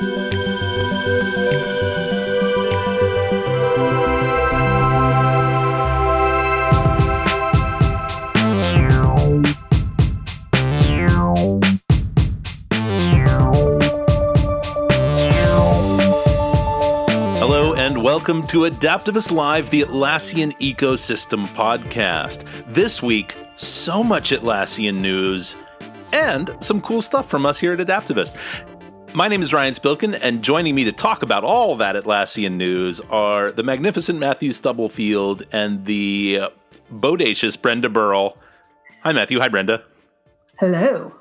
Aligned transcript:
Hello 0.00 0.14
and 17.74 18.02
welcome 18.02 18.46
to 18.46 18.60
Adaptavist 18.60 19.30
Live, 19.30 19.68
the 19.68 19.82
Atlassian 19.82 20.58
Ecosystem 20.60 21.46
podcast. 21.48 22.46
This 22.72 23.02
week, 23.02 23.36
so 23.56 24.02
much 24.02 24.30
Atlassian 24.30 25.00
news 25.00 25.56
and 26.14 26.56
some 26.60 26.80
cool 26.80 27.02
stuff 27.02 27.28
from 27.28 27.44
us 27.44 27.60
here 27.60 27.72
at 27.72 27.86
Adaptavist. 27.86 28.34
My 29.12 29.26
name 29.26 29.42
is 29.42 29.52
Ryan 29.52 29.74
Spilkin, 29.74 30.16
and 30.22 30.40
joining 30.40 30.76
me 30.76 30.84
to 30.84 30.92
talk 30.92 31.24
about 31.24 31.42
all 31.42 31.74
that 31.76 31.96
Atlassian 31.96 32.52
news 32.52 33.00
are 33.10 33.50
the 33.50 33.64
magnificent 33.64 34.20
Matthew 34.20 34.52
Stubblefield 34.52 35.42
and 35.50 35.84
the 35.84 36.42
bodacious 36.92 37.60
Brenda 37.60 37.88
Burrell. 37.88 38.38
Hi, 39.02 39.12
Matthew. 39.12 39.40
Hi, 39.40 39.48
Brenda. 39.48 39.82
Hello. 40.60 41.12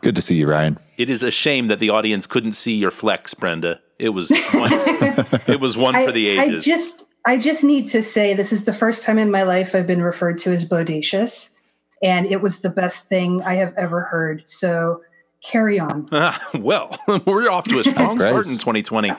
Good 0.00 0.16
to 0.16 0.22
see 0.22 0.34
you, 0.34 0.48
Ryan. 0.48 0.78
It 0.96 1.08
is 1.08 1.22
a 1.22 1.30
shame 1.30 1.68
that 1.68 1.78
the 1.78 1.90
audience 1.90 2.26
couldn't 2.26 2.54
see 2.54 2.74
your 2.74 2.90
flex, 2.90 3.34
Brenda. 3.34 3.80
It 4.00 4.08
was 4.08 4.30
one, 4.30 4.70
it 5.46 5.60
was 5.60 5.76
one 5.76 5.94
for 5.94 6.10
the 6.10 6.28
ages. 6.28 6.66
I 6.66 6.70
just 6.70 7.08
I 7.24 7.38
just 7.38 7.62
need 7.62 7.86
to 7.88 8.02
say 8.02 8.34
this 8.34 8.52
is 8.52 8.64
the 8.64 8.72
first 8.72 9.04
time 9.04 9.18
in 9.18 9.30
my 9.30 9.44
life 9.44 9.76
I've 9.76 9.86
been 9.86 10.02
referred 10.02 10.38
to 10.38 10.52
as 10.52 10.68
bodacious, 10.68 11.50
and 12.02 12.26
it 12.26 12.40
was 12.40 12.62
the 12.62 12.70
best 12.70 13.08
thing 13.08 13.42
I 13.42 13.54
have 13.54 13.74
ever 13.76 14.02
heard. 14.02 14.42
So 14.46 15.02
carry 15.42 15.78
on. 15.78 16.08
well, 16.54 16.96
we're 17.26 17.50
off 17.50 17.64
to 17.64 17.78
a 17.78 17.84
strong 17.90 18.18
start 18.18 18.46
in 18.46 18.58
2020. 18.58 19.12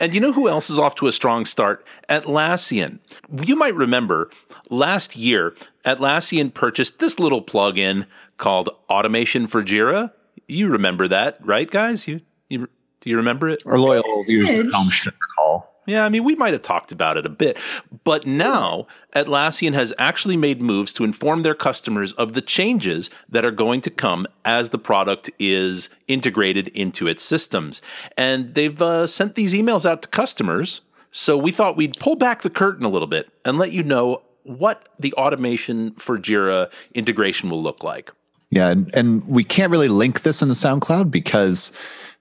and 0.00 0.14
you 0.14 0.20
know 0.20 0.32
who 0.32 0.48
else 0.48 0.70
is 0.70 0.78
off 0.78 0.94
to 0.96 1.06
a 1.06 1.12
strong 1.12 1.44
start? 1.44 1.86
Atlassian. 2.08 2.98
You 3.44 3.56
might 3.56 3.74
remember 3.74 4.30
last 4.70 5.16
year, 5.16 5.54
Atlassian 5.84 6.52
purchased 6.52 6.98
this 6.98 7.18
little 7.18 7.42
plugin 7.42 8.06
called 8.38 8.68
Automation 8.88 9.46
for 9.46 9.62
Jira. 9.62 10.12
You 10.48 10.68
remember 10.68 11.08
that, 11.08 11.38
right, 11.44 11.70
guys? 11.70 12.06
You, 12.08 12.20
you 12.48 12.68
do 13.00 13.10
you 13.10 13.16
remember 13.16 13.48
it? 13.48 13.64
Our 13.66 13.78
loyal 13.78 14.22
viewers 14.24 14.48
at 14.48 14.70
home 14.72 14.88
should 14.88 15.14
recall. 15.14 15.71
Yeah, 15.86 16.04
I 16.04 16.08
mean, 16.08 16.22
we 16.22 16.36
might 16.36 16.52
have 16.52 16.62
talked 16.62 16.92
about 16.92 17.16
it 17.16 17.26
a 17.26 17.30
bit, 17.30 17.58
but 18.04 18.24
now 18.24 18.86
Atlassian 19.16 19.74
has 19.74 19.92
actually 19.98 20.36
made 20.36 20.62
moves 20.62 20.92
to 20.94 21.04
inform 21.04 21.42
their 21.42 21.56
customers 21.56 22.12
of 22.14 22.34
the 22.34 22.40
changes 22.40 23.10
that 23.28 23.44
are 23.44 23.50
going 23.50 23.80
to 23.82 23.90
come 23.90 24.26
as 24.44 24.68
the 24.68 24.78
product 24.78 25.28
is 25.40 25.88
integrated 26.06 26.68
into 26.68 27.08
its 27.08 27.24
systems. 27.24 27.82
And 28.16 28.54
they've 28.54 28.80
uh, 28.80 29.08
sent 29.08 29.34
these 29.34 29.54
emails 29.54 29.84
out 29.84 30.02
to 30.02 30.08
customers. 30.08 30.82
So 31.10 31.36
we 31.36 31.50
thought 31.50 31.76
we'd 31.76 31.98
pull 31.98 32.16
back 32.16 32.42
the 32.42 32.50
curtain 32.50 32.84
a 32.84 32.88
little 32.88 33.08
bit 33.08 33.28
and 33.44 33.58
let 33.58 33.72
you 33.72 33.82
know 33.82 34.22
what 34.44 34.88
the 34.98 35.12
automation 35.14 35.92
for 35.94 36.18
Jira 36.18 36.70
integration 36.94 37.50
will 37.50 37.62
look 37.62 37.82
like. 37.82 38.12
Yeah, 38.50 38.68
and, 38.68 38.94
and 38.94 39.26
we 39.26 39.44
can't 39.44 39.70
really 39.70 39.88
link 39.88 40.22
this 40.22 40.42
in 40.42 40.48
the 40.48 40.54
SoundCloud 40.54 41.10
because 41.10 41.72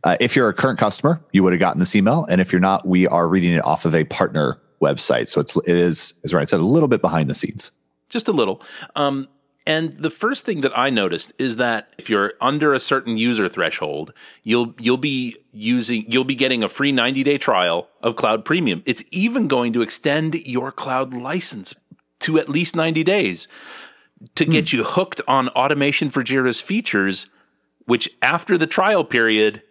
uh, 0.03 0.17
if 0.19 0.35
you're 0.35 0.49
a 0.49 0.53
current 0.53 0.79
customer, 0.79 1.21
you 1.31 1.43
would 1.43 1.53
have 1.53 1.59
gotten 1.59 1.79
this 1.79 1.95
email, 1.95 2.25
and 2.29 2.41
if 2.41 2.51
you're 2.51 2.61
not, 2.61 2.87
we 2.87 3.07
are 3.07 3.27
reading 3.27 3.53
it 3.53 3.65
off 3.65 3.85
of 3.85 3.93
a 3.93 4.03
partner 4.05 4.59
website. 4.81 5.29
So 5.29 5.39
it's 5.39 5.55
it 5.55 5.77
is, 5.77 6.13
as 6.23 6.33
Ryan 6.33 6.47
said, 6.47 6.59
a 6.59 6.65
little 6.65 6.87
bit 6.87 7.01
behind 7.01 7.29
the 7.29 7.33
scenes. 7.33 7.71
Just 8.09 8.27
a 8.27 8.31
little. 8.31 8.61
Um, 8.95 9.27
and 9.67 9.95
the 9.99 10.09
first 10.09 10.43
thing 10.43 10.61
that 10.61 10.77
I 10.77 10.89
noticed 10.89 11.33
is 11.37 11.57
that 11.57 11.93
if 11.99 12.09
you're 12.09 12.33
under 12.41 12.73
a 12.73 12.79
certain 12.79 13.17
user 13.17 13.47
threshold, 13.47 14.11
you'll 14.43 14.73
you'll 14.79 14.97
be 14.97 15.37
using 15.51 16.05
you'll 16.07 16.23
be 16.23 16.35
getting 16.35 16.63
a 16.63 16.69
free 16.69 16.91
90-day 16.91 17.37
trial 17.37 17.87
of 18.01 18.15
Cloud 18.15 18.43
Premium. 18.43 18.81
It's 18.85 19.03
even 19.11 19.47
going 19.47 19.73
to 19.73 19.83
extend 19.83 20.35
your 20.47 20.71
cloud 20.71 21.13
license 21.13 21.75
to 22.21 22.39
at 22.39 22.49
least 22.49 22.75
90 22.75 23.03
days 23.03 23.47
to 24.35 24.45
get 24.45 24.69
hmm. 24.69 24.77
you 24.77 24.83
hooked 24.83 25.21
on 25.27 25.49
automation 25.49 26.09
for 26.09 26.23
Jira's 26.23 26.61
features, 26.61 27.27
which 27.85 28.09
after 28.21 28.57
the 28.57 28.67
trial 28.67 29.03
period 29.03 29.61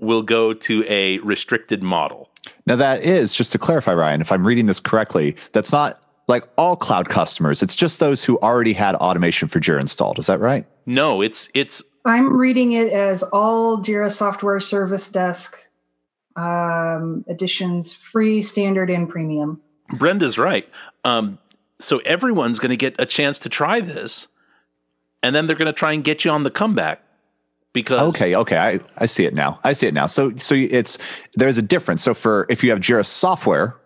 will 0.00 0.22
go 0.22 0.52
to 0.52 0.84
a 0.88 1.18
restricted 1.18 1.82
model. 1.82 2.28
Now, 2.66 2.76
that 2.76 3.02
is, 3.02 3.34
just 3.34 3.52
to 3.52 3.58
clarify, 3.58 3.92
Ryan, 3.92 4.20
if 4.20 4.32
I'm 4.32 4.46
reading 4.46 4.66
this 4.66 4.80
correctly, 4.80 5.36
that's 5.52 5.72
not 5.72 6.00
like 6.26 6.44
all 6.56 6.76
cloud 6.76 7.08
customers. 7.08 7.62
It's 7.62 7.76
just 7.76 8.00
those 8.00 8.24
who 8.24 8.38
already 8.38 8.72
had 8.72 8.94
automation 8.96 9.48
for 9.48 9.60
Jira 9.60 9.80
installed. 9.80 10.18
Is 10.18 10.26
that 10.26 10.40
right? 10.40 10.64
No, 10.86 11.20
it's, 11.20 11.50
it's, 11.54 11.82
I'm 12.04 12.36
reading 12.36 12.72
it 12.72 12.92
as 12.92 13.22
all 13.24 13.78
Jira 13.78 14.10
Software 14.10 14.60
Service 14.60 15.08
Desk 15.08 15.56
um, 16.36 17.24
editions, 17.28 17.92
free, 17.92 18.40
standard, 18.40 18.90
and 18.90 19.08
premium. 19.08 19.60
Brenda's 19.98 20.38
right. 20.38 20.68
Um, 21.04 21.38
so 21.78 21.98
everyone's 21.98 22.58
going 22.58 22.70
to 22.70 22.76
get 22.76 23.00
a 23.00 23.06
chance 23.06 23.38
to 23.40 23.48
try 23.48 23.80
this, 23.80 24.28
and 25.22 25.34
then 25.34 25.46
they're 25.46 25.56
going 25.56 25.66
to 25.66 25.72
try 25.72 25.92
and 25.92 26.04
get 26.04 26.24
you 26.24 26.30
on 26.30 26.44
the 26.44 26.50
comeback 26.50 27.02
because 27.72 28.14
okay 28.14 28.34
okay 28.34 28.58
I, 28.58 28.80
I 28.98 29.06
see 29.06 29.24
it 29.24 29.34
now. 29.34 29.60
I 29.64 29.72
see 29.72 29.86
it 29.86 29.94
now. 29.94 30.06
So 30.06 30.36
so 30.36 30.54
it's 30.54 30.98
there's 31.34 31.58
a 31.58 31.62
difference. 31.62 32.02
So 32.02 32.14
for 32.14 32.46
if 32.48 32.64
you 32.64 32.70
have 32.70 32.80
jira 32.80 33.06
software 33.06 33.76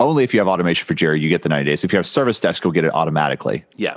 only 0.00 0.24
if 0.24 0.32
you 0.32 0.40
have 0.40 0.48
automation 0.48 0.86
for 0.86 0.94
jira 0.94 1.18
you 1.20 1.28
get 1.28 1.42
the 1.42 1.48
90 1.48 1.68
days. 1.68 1.84
If 1.84 1.92
you 1.92 1.98
have 1.98 2.06
service 2.06 2.40
desk 2.40 2.64
you'll 2.64 2.72
get 2.72 2.84
it 2.84 2.94
automatically. 2.94 3.64
Yeah. 3.76 3.96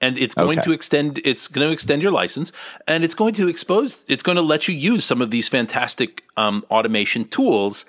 And 0.00 0.18
it's 0.18 0.34
going 0.34 0.58
okay. 0.58 0.66
to 0.66 0.72
extend 0.72 1.20
it's 1.24 1.48
going 1.48 1.66
to 1.66 1.72
extend 1.72 2.02
your 2.02 2.12
license 2.12 2.52
and 2.86 3.04
it's 3.04 3.14
going 3.14 3.34
to 3.34 3.48
expose 3.48 4.04
it's 4.08 4.22
going 4.22 4.36
to 4.36 4.42
let 4.42 4.68
you 4.68 4.74
use 4.74 5.04
some 5.04 5.22
of 5.22 5.30
these 5.30 5.48
fantastic 5.48 6.22
um, 6.36 6.64
automation 6.70 7.24
tools. 7.24 7.84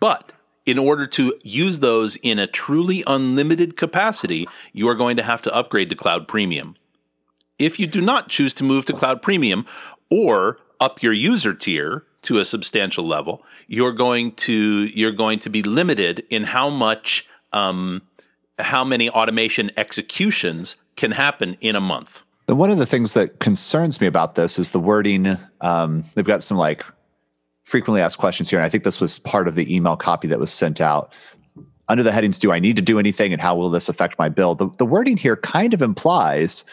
But 0.00 0.32
in 0.64 0.78
order 0.78 1.06
to 1.06 1.38
use 1.42 1.80
those 1.80 2.16
in 2.16 2.38
a 2.38 2.46
truly 2.46 3.04
unlimited 3.06 3.76
capacity 3.76 4.48
you 4.72 4.88
are 4.88 4.94
going 4.94 5.18
to 5.18 5.22
have 5.22 5.42
to 5.42 5.54
upgrade 5.54 5.90
to 5.90 5.94
cloud 5.94 6.26
premium 6.26 6.76
if 7.58 7.78
you 7.78 7.86
do 7.86 8.00
not 8.00 8.28
choose 8.28 8.54
to 8.54 8.64
move 8.64 8.84
to 8.86 8.92
Cloud 8.92 9.22
Premium 9.22 9.66
or 10.10 10.58
up 10.80 11.02
your 11.02 11.12
user 11.12 11.54
tier 11.54 12.04
to 12.22 12.38
a 12.38 12.44
substantial 12.44 13.04
level, 13.04 13.42
you're 13.66 13.92
going 13.92 14.32
to 14.32 14.88
you're 14.94 15.12
going 15.12 15.38
to 15.40 15.50
be 15.50 15.62
limited 15.62 16.24
in 16.30 16.44
how 16.44 16.70
much 16.70 17.26
um, 17.52 18.02
how 18.58 18.84
many 18.84 19.10
automation 19.10 19.70
executions 19.76 20.76
can 20.96 21.12
happen 21.12 21.56
in 21.60 21.76
a 21.76 21.80
month. 21.80 22.22
And 22.46 22.58
one 22.58 22.70
of 22.70 22.78
the 22.78 22.86
things 22.86 23.14
that 23.14 23.40
concerns 23.40 24.00
me 24.00 24.06
about 24.06 24.34
this 24.34 24.58
is 24.58 24.72
the 24.72 24.80
wording. 24.80 25.38
Um, 25.60 26.04
they've 26.14 26.24
got 26.24 26.42
some 26.42 26.58
like 26.58 26.84
frequently 27.64 28.02
asked 28.02 28.18
questions 28.18 28.50
here, 28.50 28.58
and 28.58 28.66
I 28.66 28.68
think 28.68 28.84
this 28.84 29.00
was 29.00 29.18
part 29.18 29.48
of 29.48 29.54
the 29.54 29.74
email 29.74 29.96
copy 29.96 30.28
that 30.28 30.38
was 30.38 30.52
sent 30.52 30.80
out. 30.80 31.12
Under 31.88 32.02
the 32.02 32.12
headings, 32.12 32.38
do 32.38 32.52
I 32.52 32.58
need 32.58 32.76
to 32.76 32.82
do 32.82 32.98
anything, 32.98 33.32
and 33.32 33.40
how 33.40 33.54
will 33.54 33.70
this 33.70 33.88
affect 33.88 34.18
my 34.18 34.28
bill? 34.28 34.54
The, 34.54 34.68
the 34.78 34.86
wording 34.86 35.16
here 35.16 35.36
kind 35.36 35.74
of 35.74 35.82
implies 35.82 36.64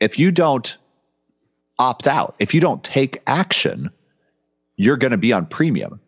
if 0.00 0.18
you 0.18 0.30
don't 0.32 0.76
opt 1.78 2.06
out, 2.08 2.34
if 2.38 2.52
you 2.52 2.60
don't 2.60 2.82
take 2.82 3.22
action, 3.26 3.90
you're 4.76 4.96
going 4.96 5.10
to 5.10 5.18
be 5.18 5.32
on 5.32 5.46
premium. 5.46 6.00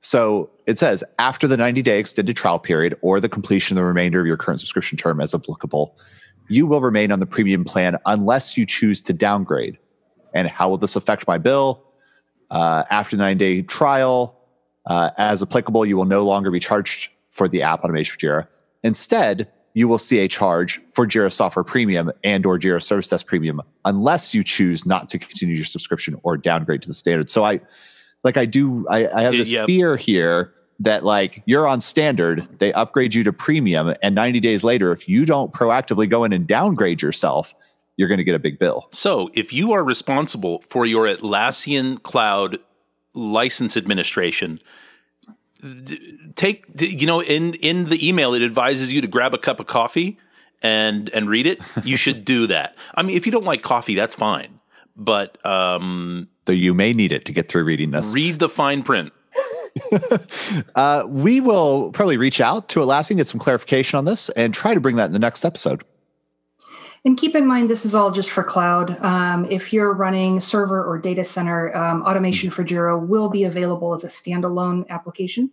So 0.00 0.50
it 0.66 0.78
says 0.78 1.04
after 1.18 1.46
the 1.46 1.56
90 1.56 1.82
day 1.82 1.98
extended 1.98 2.36
trial 2.36 2.58
period 2.58 2.96
or 3.02 3.20
the 3.20 3.28
completion 3.28 3.76
of 3.76 3.82
the 3.82 3.86
remainder 3.86 4.20
of 4.20 4.26
your 4.26 4.36
current 4.36 4.60
subscription 4.60 4.96
term 4.96 5.20
as 5.20 5.34
applicable, 5.34 5.96
you 6.48 6.66
will 6.66 6.80
remain 6.80 7.12
on 7.12 7.20
the 7.20 7.26
premium 7.26 7.64
plan 7.64 7.96
unless 8.06 8.56
you 8.56 8.66
choose 8.66 9.00
to 9.02 9.12
downgrade. 9.12 9.78
And 10.34 10.48
how 10.48 10.68
will 10.68 10.78
this 10.78 10.96
affect 10.96 11.26
my 11.28 11.38
bill? 11.38 11.84
Uh, 12.50 12.84
after 12.90 13.16
the 13.16 13.22
90 13.22 13.38
day 13.38 13.62
trial, 13.62 14.36
uh, 14.86 15.10
as 15.18 15.42
applicable, 15.42 15.86
you 15.86 15.96
will 15.96 16.06
no 16.06 16.24
longer 16.24 16.50
be 16.50 16.58
charged 16.58 17.10
for 17.28 17.46
the 17.46 17.62
app 17.62 17.84
automation 17.84 18.12
for 18.12 18.18
Jira. 18.18 18.48
Instead, 18.82 19.48
you 19.74 19.88
will 19.88 19.98
see 19.98 20.18
a 20.18 20.28
charge 20.28 20.80
for 20.90 21.06
Jira 21.06 21.32
Software 21.32 21.64
Premium 21.64 22.10
and 22.24 22.44
or 22.44 22.58
Jira 22.58 22.82
Service 22.82 23.08
Desk 23.08 23.26
Premium 23.26 23.60
unless 23.84 24.34
you 24.34 24.42
choose 24.42 24.84
not 24.84 25.08
to 25.10 25.18
continue 25.18 25.54
your 25.54 25.64
subscription 25.64 26.18
or 26.22 26.36
downgrade 26.36 26.82
to 26.82 26.88
the 26.88 26.94
standard. 26.94 27.30
So 27.30 27.44
I 27.44 27.60
like 28.24 28.36
I 28.36 28.44
do 28.44 28.86
I, 28.88 29.08
I 29.08 29.22
have 29.22 29.32
this 29.32 29.52
fear 29.66 29.96
here 29.96 30.52
that 30.80 31.04
like 31.04 31.42
you're 31.44 31.68
on 31.68 31.80
standard, 31.80 32.48
they 32.58 32.72
upgrade 32.72 33.14
you 33.14 33.22
to 33.24 33.32
premium, 33.32 33.94
and 34.02 34.14
90 34.14 34.40
days 34.40 34.64
later, 34.64 34.92
if 34.92 35.08
you 35.08 35.26
don't 35.26 35.52
proactively 35.52 36.08
go 36.08 36.24
in 36.24 36.32
and 36.32 36.46
downgrade 36.46 37.02
yourself, 37.02 37.54
you're 37.96 38.08
going 38.08 38.18
to 38.18 38.24
get 38.24 38.34
a 38.34 38.38
big 38.40 38.58
bill. 38.58 38.88
So 38.90 39.30
if 39.34 39.52
you 39.52 39.72
are 39.72 39.84
responsible 39.84 40.64
for 40.70 40.86
your 40.86 41.04
Atlassian 41.04 42.02
cloud 42.02 42.58
license 43.14 43.76
administration, 43.76 44.58
take 46.34 46.64
you 46.80 47.06
know 47.06 47.22
in 47.22 47.54
in 47.54 47.88
the 47.88 48.08
email 48.08 48.34
it 48.34 48.42
advises 48.42 48.92
you 48.92 49.00
to 49.00 49.06
grab 49.06 49.34
a 49.34 49.38
cup 49.38 49.60
of 49.60 49.66
coffee 49.66 50.18
and 50.62 51.08
and 51.10 51.28
read 51.28 51.46
it. 51.46 51.60
You 51.84 51.96
should 51.96 52.24
do 52.34 52.46
that. 52.48 52.76
I 52.94 53.02
mean 53.02 53.16
if 53.16 53.26
you 53.26 53.32
don't 53.32 53.44
like 53.44 53.62
coffee 53.62 53.94
that's 53.94 54.14
fine. 54.14 54.60
But 54.96 55.44
um 55.46 56.28
though 56.44 56.52
you 56.52 56.74
may 56.74 56.92
need 56.92 57.12
it 57.12 57.24
to 57.26 57.32
get 57.32 57.48
through 57.48 57.64
reading 57.64 57.90
this. 57.90 58.14
read 58.14 58.38
the 58.38 58.48
fine 58.48 58.82
print. 58.82 59.12
Uh, 60.74 61.04
we 61.06 61.40
will 61.40 61.92
probably 61.92 62.16
reach 62.16 62.40
out 62.40 62.68
to 62.68 62.80
Atlassian, 62.80 63.16
get 63.16 63.26
some 63.26 63.38
clarification 63.38 63.98
on 63.98 64.04
this, 64.04 64.28
and 64.30 64.52
try 64.52 64.74
to 64.74 64.80
bring 64.80 64.96
that 64.96 65.06
in 65.06 65.12
the 65.12 65.18
next 65.20 65.44
episode. 65.44 65.84
And 67.04 67.16
keep 67.16 67.34
in 67.34 67.46
mind, 67.46 67.70
this 67.70 67.86
is 67.86 67.94
all 67.94 68.10
just 68.10 68.30
for 68.30 68.44
cloud. 68.44 68.98
Um, 69.02 69.46
if 69.46 69.72
you're 69.72 69.92
running 69.94 70.38
server 70.38 70.84
or 70.84 70.98
data 70.98 71.24
center, 71.24 71.74
um, 71.74 72.02
Automation 72.02 72.50
for 72.50 72.62
Jira 72.62 73.00
will 73.00 73.30
be 73.30 73.44
available 73.44 73.94
as 73.94 74.04
a 74.04 74.08
standalone 74.08 74.86
application. 74.88 75.50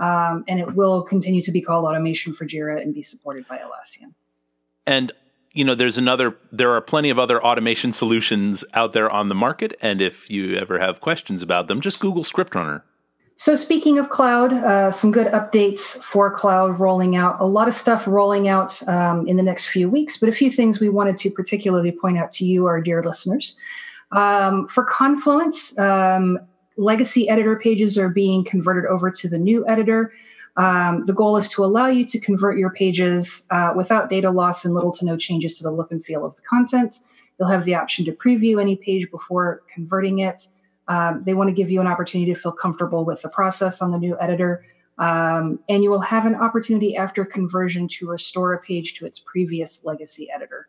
Um, 0.00 0.44
and 0.48 0.60
it 0.60 0.74
will 0.74 1.02
continue 1.02 1.42
to 1.42 1.50
be 1.50 1.60
called 1.60 1.84
Automation 1.84 2.32
for 2.32 2.46
Jira 2.46 2.80
and 2.80 2.94
be 2.94 3.02
supported 3.02 3.46
by 3.48 3.58
Atlassian. 3.58 4.14
And 4.86 5.12
you 5.52 5.64
know, 5.64 5.74
there's 5.74 5.98
another. 5.98 6.36
There 6.52 6.70
are 6.72 6.80
plenty 6.80 7.10
of 7.10 7.18
other 7.18 7.42
automation 7.42 7.92
solutions 7.92 8.64
out 8.74 8.92
there 8.92 9.10
on 9.10 9.28
the 9.28 9.34
market, 9.34 9.74
and 9.80 10.00
if 10.00 10.30
you 10.30 10.56
ever 10.56 10.78
have 10.78 11.00
questions 11.00 11.42
about 11.42 11.66
them, 11.66 11.80
just 11.80 12.00
Google 12.00 12.22
ScriptRunner. 12.22 12.82
So, 13.40 13.54
speaking 13.54 14.00
of 14.00 14.10
cloud, 14.10 14.52
uh, 14.52 14.90
some 14.90 15.12
good 15.12 15.28
updates 15.28 16.02
for 16.02 16.28
cloud 16.28 16.80
rolling 16.80 17.14
out. 17.14 17.36
A 17.38 17.46
lot 17.46 17.68
of 17.68 17.74
stuff 17.74 18.04
rolling 18.08 18.48
out 18.48 18.86
um, 18.88 19.28
in 19.28 19.36
the 19.36 19.44
next 19.44 19.68
few 19.68 19.88
weeks, 19.88 20.16
but 20.16 20.28
a 20.28 20.32
few 20.32 20.50
things 20.50 20.80
we 20.80 20.88
wanted 20.88 21.16
to 21.18 21.30
particularly 21.30 21.92
point 21.92 22.18
out 22.18 22.32
to 22.32 22.44
you, 22.44 22.66
our 22.66 22.80
dear 22.80 23.00
listeners. 23.00 23.56
Um, 24.10 24.66
for 24.66 24.82
Confluence, 24.82 25.78
um, 25.78 26.40
legacy 26.78 27.28
editor 27.28 27.54
pages 27.54 27.96
are 27.96 28.08
being 28.08 28.42
converted 28.42 28.86
over 28.90 29.08
to 29.08 29.28
the 29.28 29.38
new 29.38 29.64
editor. 29.68 30.12
Um, 30.56 31.04
the 31.04 31.14
goal 31.14 31.36
is 31.36 31.48
to 31.50 31.64
allow 31.64 31.86
you 31.86 32.04
to 32.06 32.18
convert 32.18 32.58
your 32.58 32.70
pages 32.70 33.46
uh, 33.52 33.72
without 33.76 34.10
data 34.10 34.32
loss 34.32 34.64
and 34.64 34.74
little 34.74 34.90
to 34.94 35.04
no 35.04 35.16
changes 35.16 35.54
to 35.54 35.62
the 35.62 35.70
look 35.70 35.92
and 35.92 36.04
feel 36.04 36.24
of 36.24 36.34
the 36.34 36.42
content. 36.42 36.96
You'll 37.38 37.50
have 37.50 37.64
the 37.64 37.76
option 37.76 38.04
to 38.06 38.12
preview 38.12 38.60
any 38.60 38.74
page 38.74 39.08
before 39.12 39.62
converting 39.72 40.18
it. 40.18 40.48
Um, 40.88 41.22
they 41.22 41.34
want 41.34 41.48
to 41.48 41.54
give 41.54 41.70
you 41.70 41.80
an 41.80 41.86
opportunity 41.86 42.32
to 42.32 42.40
feel 42.40 42.52
comfortable 42.52 43.04
with 43.04 43.22
the 43.22 43.28
process 43.28 43.80
on 43.80 43.92
the 43.92 43.98
new 43.98 44.16
editor. 44.20 44.64
Um, 44.98 45.60
and 45.68 45.84
you 45.84 45.90
will 45.90 46.00
have 46.00 46.26
an 46.26 46.34
opportunity 46.34 46.96
after 46.96 47.24
conversion 47.24 47.86
to 47.88 48.08
restore 48.08 48.52
a 48.52 48.58
page 48.58 48.94
to 48.94 49.06
its 49.06 49.18
previous 49.18 49.84
legacy 49.84 50.28
editor. 50.34 50.68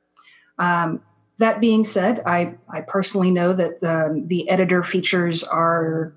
Um, 0.59 1.01
that 1.39 1.61
being 1.61 1.83
said, 1.83 2.21
I, 2.25 2.55
I 2.69 2.81
personally 2.81 3.31
know 3.31 3.53
that 3.53 3.79
the, 3.79 4.21
the 4.27 4.47
editor 4.49 4.83
features 4.83 5.43
are 5.43 6.13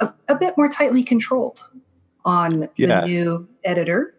a, 0.00 0.12
a, 0.28 0.36
bit 0.36 0.56
more 0.56 0.68
tightly 0.68 1.02
controlled 1.02 1.68
on 2.24 2.68
yeah. 2.76 3.00
the 3.00 3.06
new 3.08 3.48
editor. 3.64 4.14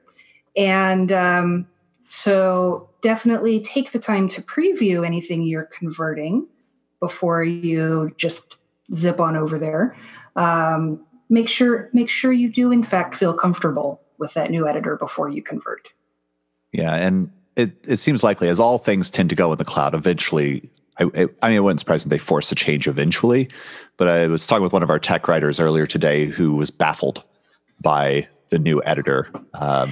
And 0.57 1.12
um, 1.13 1.68
so 2.10 2.90
definitely 3.02 3.62
take 3.62 3.92
the 3.92 4.00
time 4.00 4.28
to 4.28 4.42
preview 4.42 5.06
anything 5.06 5.44
you're 5.44 5.63
converting 5.63 6.48
before 7.00 7.44
you 7.44 8.13
just 8.18 8.58
zip 8.94 9.19
on 9.19 9.36
over 9.36 9.59
there. 9.59 9.95
Um, 10.36 11.06
make 11.30 11.47
sure 11.47 11.89
make 11.94 12.09
sure 12.09 12.31
you 12.31 12.51
do 12.51 12.71
in 12.71 12.83
fact 12.83 13.15
feel 13.15 13.33
comfortable 13.33 14.01
with 14.18 14.33
that 14.33 14.51
new 14.51 14.68
editor 14.68 14.97
before 14.97 15.30
you 15.30 15.41
convert. 15.41 15.94
Yeah, 16.71 16.95
and 16.95 17.31
it, 17.56 17.71
it 17.88 17.97
seems 17.97 18.24
likely, 18.24 18.47
as 18.50 18.59
all 18.59 18.77
things 18.77 19.09
tend 19.09 19.30
to 19.30 19.36
go 19.36 19.51
in 19.51 19.57
the 19.57 19.65
cloud, 19.65 19.95
eventually. 19.95 20.69
I, 20.97 21.30
I 21.41 21.47
mean, 21.47 21.57
it 21.57 21.63
wouldn't 21.63 21.80
surprise 21.80 22.06
me 22.06 22.09
they 22.09 22.18
force 22.18 22.51
a 22.51 22.56
change 22.56 22.86
eventually. 22.88 23.50
But 23.95 24.09
I 24.09 24.27
was 24.27 24.45
talking 24.45 24.63
with 24.63 24.74
one 24.74 24.83
of 24.83 24.89
our 24.89 25.00
tech 25.00 25.27
writers 25.27 25.59
earlier 25.59 25.88
today 25.88 26.25
who 26.25 26.56
was 26.56 26.71
baffled 26.71 27.24
by 27.81 28.27
the 28.50 28.59
new 28.59 28.81
editor. 28.83 29.30
Um, 29.53 29.92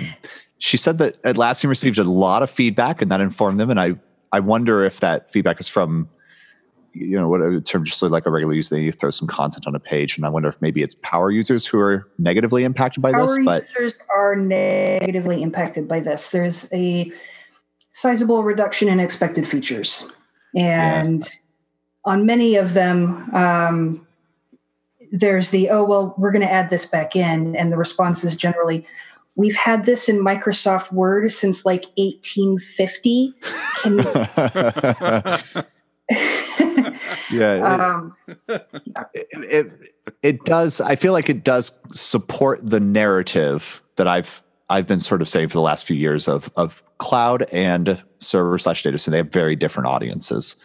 she 0.58 0.76
said 0.76 0.98
that 0.98 1.22
Atlassian 1.24 1.70
received 1.70 1.98
a 1.98 2.04
lot 2.04 2.44
of 2.44 2.50
feedback 2.50 3.02
and 3.02 3.10
that 3.12 3.22
informed 3.22 3.60
them. 3.60 3.70
And 3.70 3.80
I, 3.80 3.96
I 4.34 4.42
wonder 4.42 4.84
if 4.84 5.00
that 5.00 5.32
feedback 5.32 5.62
is 5.62 5.70
from, 5.70 6.10
you 7.00 7.18
know, 7.18 7.28
what 7.28 7.42
in 7.42 7.64
terms 7.64 7.90
just 7.90 8.02
like 8.02 8.26
a 8.26 8.32
regular 8.32 8.54
user, 8.54 8.76
they 8.76 8.92
throw 8.92 9.10
some 9.10 9.28
content 9.28 9.68
on 9.68 9.76
a 9.76 9.80
page. 9.80 10.18
And 10.18 10.26
I 10.26 10.30
wonder 10.30 10.50
if 10.50 10.62
maybe 10.62 10.82
it's 10.82 10.96
power 11.02 11.32
users 11.32 11.66
who 11.66 11.80
are 11.80 12.08
negatively 12.18 12.64
impacted 12.64 13.02
by 13.02 13.12
power 13.12 13.28
this. 13.28 13.40
But 13.46 13.68
users 13.70 14.00
are 14.16 14.36
negatively 14.36 15.42
impacted 15.42 15.88
by 15.88 16.00
this. 16.00 16.30
There's 16.30 16.72
a 16.74 17.12
sizable 17.92 18.44
reduction 18.44 18.90
in 18.90 19.00
expected 19.00 19.48
features. 19.48 20.10
And 20.56 21.24
yeah. 21.24 22.12
on 22.12 22.26
many 22.26 22.56
of 22.56 22.74
them, 22.74 23.34
um, 23.34 24.08
there's 25.12 25.52
the, 25.52 25.70
oh, 25.70 25.84
well, 25.84 26.14
we're 26.18 26.32
going 26.32 26.42
to 26.42 26.52
add 26.52 26.70
this 26.70 26.86
back 26.86 27.16
in. 27.16 27.56
And 27.56 27.72
the 27.72 27.78
response 27.78 28.24
is 28.24 28.36
generally, 28.36 28.86
we've 29.36 29.56
had 29.56 29.86
this 29.86 30.10
in 30.10 30.18
Microsoft 30.18 30.92
Word 30.92 31.32
since 31.32 31.66
like 31.66 31.86
1850. 31.96 33.34
Can 33.82 33.98
yeah. 37.32 37.58
Um, 37.88 38.16
it, 38.48 38.70
it, 39.34 39.72
it 40.24 40.46
does. 40.46 40.82
I 40.82 40.96
feel 40.96 41.14
like 41.14 41.30
it 41.30 41.44
does 41.44 41.80
support 41.94 42.60
the 42.64 42.80
narrative 42.80 43.82
that 43.96 44.08
I've 44.08 44.42
I've 44.70 44.88
been 44.88 45.00
sort 45.00 45.22
of 45.22 45.30
saying 45.30 45.50
for 45.50 45.56
the 45.56 45.62
last 45.62 45.86
few 45.86 45.96
years 45.96 46.28
of 46.28 46.52
of 46.56 46.84
cloud 46.98 47.44
and 47.52 48.02
server 48.20 48.58
slash 48.58 48.84
data. 48.84 49.00
So 49.00 49.12
they 49.12 49.18
have 49.18 49.32
very 49.32 49.56
different 49.56 49.90
audiences, 49.90 50.56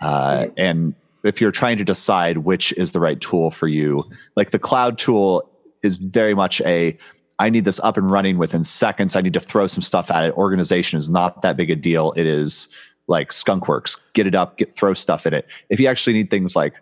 uh, 0.00 0.46
and 0.56 0.94
if 1.22 1.40
you're 1.40 1.50
trying 1.50 1.78
to 1.78 1.84
decide 1.84 2.38
which 2.38 2.72
is 2.72 2.92
the 2.92 3.00
right 3.00 3.20
tool 3.20 3.50
for 3.50 3.68
you, 3.68 4.04
like 4.36 4.50
the 4.50 4.58
cloud 4.58 4.98
tool 4.98 5.50
is 5.82 5.96
very 5.96 6.34
much 6.34 6.60
a 6.62 6.96
I 7.40 7.48
need 7.48 7.64
this 7.64 7.80
up 7.80 7.96
and 7.96 8.10
running 8.10 8.36
within 8.36 8.62
seconds. 8.62 9.16
I 9.16 9.22
need 9.22 9.32
to 9.32 9.40
throw 9.40 9.66
some 9.66 9.80
stuff 9.80 10.10
at 10.10 10.26
it. 10.26 10.34
Organization 10.34 10.98
is 10.98 11.08
not 11.08 11.40
that 11.40 11.56
big 11.56 11.70
a 11.70 11.76
deal. 11.76 12.12
It 12.12 12.26
is 12.26 12.68
like 13.10 13.30
skunkworks. 13.30 13.98
Get 14.14 14.26
it 14.26 14.34
up, 14.34 14.56
get 14.56 14.72
throw 14.72 14.94
stuff 14.94 15.26
in 15.26 15.34
it. 15.34 15.46
If 15.68 15.80
you 15.80 15.88
actually 15.88 16.14
need 16.14 16.30
things 16.30 16.56
like 16.56 16.74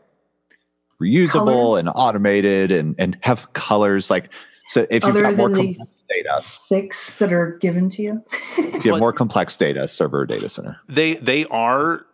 reusable 1.02 1.44
Color. 1.44 1.78
and 1.80 1.88
automated 1.88 2.70
and 2.70 2.94
and 2.98 3.16
have 3.22 3.52
colors 3.52 4.10
like 4.10 4.30
so 4.68 4.86
if 4.90 5.02
you've 5.02 5.14
got 5.14 5.34
more 5.34 5.48
complex 5.48 6.04
data, 6.06 6.40
six 6.40 7.14
that 7.14 7.32
are 7.32 7.56
given 7.56 7.88
to 7.90 8.02
you, 8.02 8.22
if 8.58 8.84
you 8.84 8.92
have 8.92 9.00
more 9.00 9.14
complex 9.14 9.56
data, 9.56 9.88
server 9.88 10.26
data 10.26 10.48
center. 10.50 10.78
They 10.86 11.14
they 11.14 11.46
are 11.46 12.04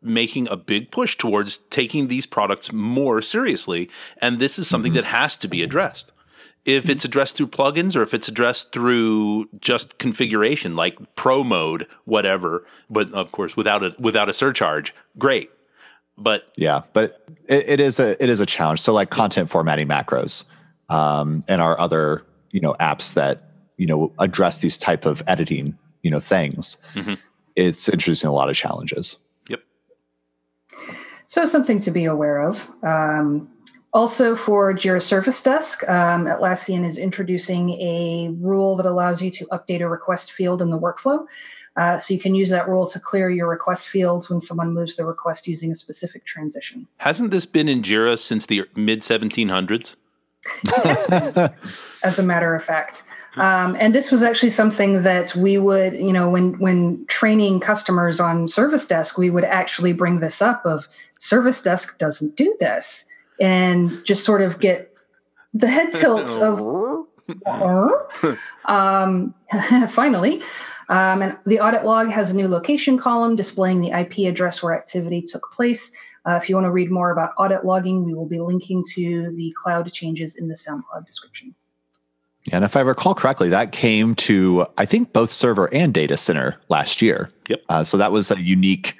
making 0.00 0.46
a 0.48 0.56
big 0.56 0.92
push 0.92 1.16
towards 1.16 1.58
taking 1.58 2.06
these 2.06 2.24
products 2.24 2.72
more 2.72 3.20
seriously, 3.20 3.90
and 4.22 4.38
this 4.38 4.60
is 4.60 4.68
something 4.68 4.92
mm-hmm. 4.92 5.02
that 5.02 5.06
has 5.06 5.36
to 5.38 5.48
be 5.48 5.64
addressed. 5.64 6.12
If 6.64 6.88
it's 6.88 7.04
addressed 7.04 7.36
through 7.36 7.48
plugins 7.48 7.96
or 7.96 8.02
if 8.02 8.12
it's 8.12 8.28
addressed 8.28 8.72
through 8.72 9.48
just 9.60 9.98
configuration, 9.98 10.76
like 10.76 10.98
pro 11.16 11.42
mode, 11.42 11.86
whatever, 12.04 12.66
but 12.90 13.12
of 13.14 13.32
course 13.32 13.56
without 13.56 13.82
a 13.82 13.94
without 13.98 14.28
a 14.28 14.32
surcharge, 14.32 14.94
great. 15.16 15.50
But 16.18 16.52
yeah, 16.56 16.82
but 16.92 17.26
it, 17.48 17.68
it 17.68 17.80
is 17.80 17.98
a 17.98 18.22
it 18.22 18.28
is 18.28 18.40
a 18.40 18.46
challenge. 18.46 18.80
So 18.80 18.92
like 18.92 19.10
content 19.10 19.48
formatting 19.48 19.88
macros 19.88 20.44
um, 20.88 21.42
and 21.48 21.60
our 21.60 21.78
other 21.80 22.24
you 22.52 22.60
know 22.60 22.74
apps 22.80 23.14
that 23.14 23.50
you 23.76 23.86
know 23.86 24.12
address 24.18 24.58
these 24.58 24.78
type 24.78 25.04
of 25.04 25.22
editing 25.26 25.76
you 26.02 26.10
know 26.10 26.18
things 26.18 26.76
mm-hmm. 26.94 27.14
it's 27.56 27.88
introducing 27.88 28.28
a 28.28 28.32
lot 28.32 28.48
of 28.48 28.56
challenges 28.56 29.16
yep 29.48 29.60
so 31.26 31.46
something 31.46 31.80
to 31.80 31.90
be 31.90 32.04
aware 32.04 32.40
of 32.40 32.70
um, 32.82 33.48
also 33.92 34.34
for 34.34 34.72
jira 34.74 35.00
service 35.00 35.42
desk 35.42 35.88
um, 35.88 36.26
atlassian 36.26 36.86
is 36.86 36.98
introducing 36.98 37.70
a 37.80 38.28
rule 38.38 38.76
that 38.76 38.86
allows 38.86 39.22
you 39.22 39.30
to 39.30 39.46
update 39.46 39.80
a 39.80 39.88
request 39.88 40.32
field 40.32 40.60
in 40.60 40.70
the 40.70 40.78
workflow 40.78 41.26
uh, 41.76 41.96
so 41.96 42.12
you 42.12 42.18
can 42.18 42.34
use 42.34 42.50
that 42.50 42.68
rule 42.68 42.88
to 42.88 42.98
clear 42.98 43.30
your 43.30 43.46
request 43.46 43.88
fields 43.88 44.28
when 44.28 44.40
someone 44.40 44.74
moves 44.74 44.96
the 44.96 45.06
request 45.06 45.46
using 45.46 45.70
a 45.70 45.76
specific 45.76 46.24
transition. 46.24 46.88
Hasn't 46.96 47.30
this 47.30 47.46
been 47.46 47.68
in 47.68 47.82
Jira 47.82 48.18
since 48.18 48.46
the 48.46 48.64
mid 48.74 49.02
1700s? 49.02 49.94
as 52.02 52.18
a 52.18 52.22
matter 52.22 52.54
of 52.54 52.64
fact. 52.64 53.04
Um, 53.36 53.76
and 53.78 53.94
this 53.94 54.10
was 54.10 54.22
actually 54.22 54.50
something 54.50 55.02
that 55.02 55.34
we 55.36 55.58
would, 55.58 55.92
you 55.92 56.12
know, 56.12 56.28
when 56.28 56.58
when 56.58 57.04
training 57.06 57.60
customers 57.60 58.18
on 58.18 58.48
Service 58.48 58.86
Desk, 58.86 59.16
we 59.16 59.30
would 59.30 59.44
actually 59.44 59.92
bring 59.92 60.18
this 60.18 60.42
up 60.42 60.64
of 60.66 60.88
Service 61.18 61.62
Desk 61.62 61.96
doesn't 61.98 62.34
do 62.34 62.52
this, 62.58 63.06
and 63.40 64.04
just 64.04 64.24
sort 64.24 64.42
of 64.42 64.60
get 64.60 64.94
the 65.54 65.68
head 65.68 65.94
tilts 65.94 66.36
of. 66.36 66.58
um, 68.64 69.34
finally, 69.88 70.42
um, 70.88 71.22
and 71.22 71.36
the 71.44 71.60
audit 71.60 71.84
log 71.84 72.08
has 72.08 72.30
a 72.30 72.34
new 72.34 72.48
location 72.48 72.96
column 72.96 73.36
displaying 73.36 73.80
the 73.80 73.90
IP 73.90 74.28
address 74.28 74.62
where 74.62 74.74
activity 74.74 75.22
took 75.22 75.52
place. 75.52 75.92
Uh, 76.26 76.38
if 76.40 76.48
you 76.48 76.54
want 76.54 76.64
to 76.64 76.70
read 76.70 76.90
more 76.90 77.10
about 77.10 77.32
audit 77.38 77.64
logging, 77.64 78.04
we 78.04 78.14
will 78.14 78.26
be 78.26 78.40
linking 78.40 78.82
to 78.94 79.30
the 79.36 79.52
cloud 79.62 79.90
changes 79.92 80.34
in 80.36 80.48
the 80.48 80.54
SoundCloud 80.54 81.06
description. 81.06 81.54
Yeah, 82.44 82.56
and 82.56 82.64
if 82.64 82.76
I 82.76 82.80
recall 82.80 83.14
correctly, 83.14 83.50
that 83.50 83.72
came 83.72 84.14
to 84.16 84.66
I 84.78 84.86
think 84.86 85.12
both 85.12 85.30
server 85.30 85.72
and 85.72 85.92
data 85.92 86.16
center 86.16 86.56
last 86.68 87.02
year. 87.02 87.30
Yep. 87.48 87.62
Uh, 87.68 87.84
so 87.84 87.96
that 87.96 88.12
was 88.12 88.30
a 88.30 88.40
unique. 88.40 88.96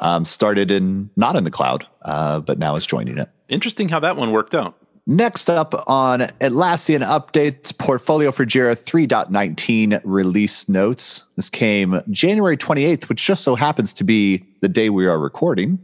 Um, 0.00 0.24
started 0.24 0.70
in 0.70 1.10
not 1.16 1.34
in 1.34 1.42
the 1.42 1.50
cloud, 1.50 1.84
uh, 2.02 2.38
but 2.38 2.56
now 2.56 2.76
is 2.76 2.86
joining 2.86 3.18
it. 3.18 3.28
Interesting 3.48 3.88
how 3.88 4.00
that 4.00 4.16
one 4.16 4.30
worked 4.30 4.54
out. 4.54 4.76
Next 5.06 5.48
up 5.48 5.74
on 5.86 6.20
Atlassian 6.40 7.02
updates, 7.02 7.76
portfolio 7.76 8.30
for 8.30 8.44
Jira 8.44 8.76
3.19 8.76 10.02
release 10.04 10.68
notes. 10.68 11.24
This 11.36 11.48
came 11.48 12.02
January 12.10 12.58
28th, 12.58 13.08
which 13.08 13.24
just 13.24 13.42
so 13.42 13.54
happens 13.54 13.94
to 13.94 14.04
be 14.04 14.44
the 14.60 14.68
day 14.68 14.90
we 14.90 15.06
are 15.06 15.18
recording. 15.18 15.78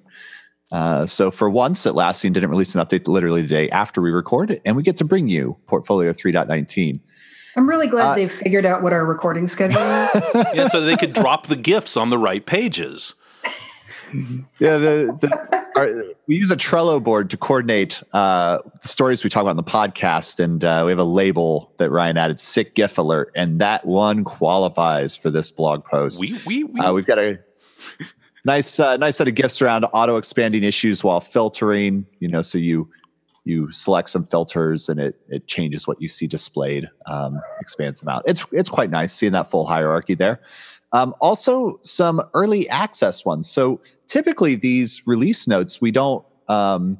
Uh, 0.74 1.06
so 1.06 1.30
for 1.30 1.48
once, 1.48 1.86
Atlassian 1.86 2.34
didn't 2.34 2.50
release 2.50 2.74
an 2.74 2.84
update 2.84 3.08
literally 3.08 3.40
the 3.40 3.48
day 3.48 3.70
after 3.70 4.02
we 4.02 4.10
record, 4.10 4.60
and 4.66 4.76
we 4.76 4.82
get 4.82 4.98
to 4.98 5.04
bring 5.04 5.28
you 5.28 5.56
Portfolio 5.66 6.12
3.19. 6.12 7.00
I'm 7.56 7.68
really 7.68 7.86
glad 7.86 8.10
uh, 8.10 8.14
they've 8.16 8.30
figured 8.30 8.66
out 8.66 8.82
what 8.82 8.92
our 8.92 9.06
recording 9.06 9.46
schedule 9.46 9.80
is. 9.80 10.24
yeah, 10.54 10.66
so 10.66 10.82
they 10.82 10.96
could 10.96 11.14
drop 11.14 11.46
the 11.46 11.56
gifts 11.56 11.96
on 11.96 12.10
the 12.10 12.18
right 12.18 12.44
pages. 12.44 13.14
Yeah, 14.58 14.78
the, 14.78 15.16
the 15.20 15.64
our, 15.76 15.90
we 16.26 16.36
use 16.36 16.50
a 16.50 16.56
Trello 16.56 17.02
board 17.02 17.30
to 17.30 17.36
coordinate 17.36 18.02
uh, 18.12 18.58
the 18.82 18.88
stories 18.88 19.24
we 19.24 19.30
talk 19.30 19.42
about 19.42 19.50
in 19.50 19.56
the 19.56 19.62
podcast, 19.62 20.38
and 20.38 20.64
uh, 20.64 20.82
we 20.84 20.92
have 20.92 20.98
a 20.98 21.04
label 21.04 21.72
that 21.78 21.90
Ryan 21.90 22.16
added, 22.16 22.40
"Sick 22.40 22.74
GIF 22.74 22.98
Alert," 22.98 23.32
and 23.34 23.60
that 23.60 23.84
one 23.84 24.24
qualifies 24.24 25.16
for 25.16 25.30
this 25.30 25.50
blog 25.50 25.84
post. 25.84 26.20
We 26.20 26.38
we, 26.46 26.64
we. 26.64 26.80
Uh, 26.80 26.92
we've 26.92 27.06
got 27.06 27.18
a 27.18 27.40
nice 28.44 28.78
uh, 28.78 28.96
nice 28.96 29.16
set 29.16 29.28
of 29.28 29.34
gifts 29.34 29.60
around 29.60 29.84
auto 29.86 30.16
expanding 30.16 30.62
issues 30.62 31.02
while 31.02 31.20
filtering. 31.20 32.06
You 32.20 32.28
know, 32.28 32.42
so 32.42 32.58
you 32.58 32.88
you 33.44 33.70
select 33.70 34.08
some 34.08 34.24
filters 34.24 34.88
and 34.88 34.98
it 34.98 35.20
it 35.28 35.46
changes 35.46 35.86
what 35.86 36.00
you 36.00 36.08
see 36.08 36.26
displayed, 36.26 36.88
um, 37.06 37.40
expands 37.60 38.00
them 38.00 38.08
out. 38.08 38.22
It's 38.26 38.44
it's 38.52 38.68
quite 38.68 38.90
nice 38.90 39.12
seeing 39.12 39.32
that 39.32 39.50
full 39.50 39.66
hierarchy 39.66 40.14
there. 40.14 40.40
Um, 40.94 41.12
also, 41.20 41.78
some 41.82 42.22
early 42.34 42.68
access 42.68 43.24
ones. 43.24 43.50
So 43.50 43.80
typically, 44.06 44.54
these 44.54 45.02
release 45.06 45.48
notes 45.48 45.80
we 45.80 45.90
don't 45.90 46.24
um, 46.48 46.98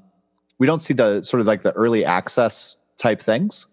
we 0.58 0.66
don't 0.66 0.80
see 0.80 0.94
the 0.94 1.22
sort 1.22 1.40
of 1.40 1.46
like 1.46 1.62
the 1.62 1.72
early 1.72 2.04
access 2.04 2.76
type 3.00 3.22
things. 3.22 3.68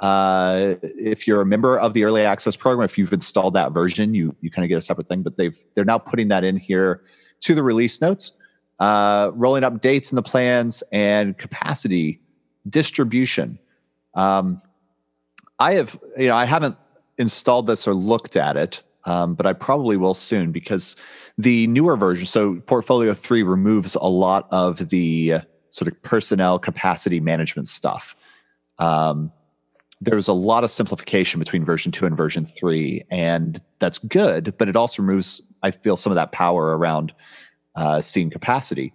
Uh, 0.00 0.76
if 0.82 1.26
you're 1.26 1.42
a 1.42 1.46
member 1.46 1.78
of 1.78 1.92
the 1.92 2.04
early 2.04 2.22
access 2.22 2.56
program, 2.56 2.84
if 2.84 2.96
you've 2.96 3.12
installed 3.12 3.52
that 3.54 3.72
version, 3.72 4.14
you 4.14 4.34
you 4.40 4.50
kind 4.50 4.64
of 4.64 4.70
get 4.70 4.78
a 4.78 4.80
separate 4.80 5.06
thing. 5.06 5.22
But 5.22 5.36
they've 5.36 5.56
they're 5.74 5.84
now 5.84 5.98
putting 5.98 6.28
that 6.28 6.44
in 6.44 6.56
here 6.56 7.02
to 7.40 7.54
the 7.54 7.62
release 7.62 8.00
notes, 8.00 8.32
uh, 8.78 9.32
rolling 9.34 9.64
up 9.64 9.82
dates 9.82 10.10
in 10.10 10.16
the 10.16 10.22
plans 10.22 10.82
and 10.92 11.36
capacity 11.36 12.22
distribution. 12.70 13.58
Um, 14.14 14.62
I 15.58 15.74
have 15.74 15.98
you 16.16 16.28
know 16.28 16.36
I 16.36 16.46
haven't 16.46 16.76
installed 17.18 17.66
this 17.66 17.86
or 17.86 17.92
looked 17.92 18.34
at 18.34 18.56
it, 18.56 18.82
um, 19.08 19.34
but 19.34 19.46
I 19.46 19.54
probably 19.54 19.96
will 19.96 20.12
soon 20.12 20.52
because 20.52 20.94
the 21.38 21.66
newer 21.68 21.96
version, 21.96 22.26
so 22.26 22.56
Portfolio 22.66 23.14
3 23.14 23.42
removes 23.42 23.94
a 23.94 24.04
lot 24.04 24.46
of 24.50 24.90
the 24.90 25.32
uh, 25.32 25.40
sort 25.70 25.90
of 25.90 26.00
personnel 26.02 26.58
capacity 26.58 27.18
management 27.18 27.68
stuff. 27.68 28.14
Um, 28.78 29.32
there's 30.02 30.28
a 30.28 30.34
lot 30.34 30.62
of 30.62 30.70
simplification 30.70 31.38
between 31.38 31.64
version 31.64 31.90
2 31.90 32.04
and 32.04 32.16
version 32.18 32.44
3, 32.44 33.02
and 33.10 33.58
that's 33.78 33.96
good, 33.96 34.54
but 34.58 34.68
it 34.68 34.76
also 34.76 35.02
removes, 35.02 35.40
I 35.62 35.70
feel, 35.70 35.96
some 35.96 36.12
of 36.12 36.16
that 36.16 36.32
power 36.32 36.76
around 36.76 37.14
uh, 37.76 38.02
seeing 38.02 38.28
capacity. 38.28 38.92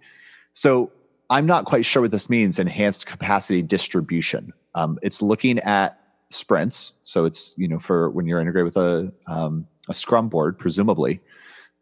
So 0.52 0.92
I'm 1.28 1.44
not 1.44 1.64
quite 1.64 1.84
sure 1.84 2.02
what 2.02 2.12
this 2.12 2.30
means 2.30 2.60
enhanced 2.60 3.06
capacity 3.06 3.62
distribution. 3.62 4.52
Um, 4.76 4.96
it's 5.02 5.20
looking 5.20 5.58
at 5.58 5.98
sprints. 6.30 6.92
So 7.02 7.24
it's, 7.24 7.52
you 7.58 7.66
know, 7.66 7.80
for 7.80 8.10
when 8.10 8.26
you're 8.26 8.40
integrated 8.40 8.64
with 8.64 8.76
a, 8.76 9.12
um, 9.26 9.66
a 9.88 9.94
Scrum 9.94 10.28
board, 10.28 10.58
presumably, 10.58 11.20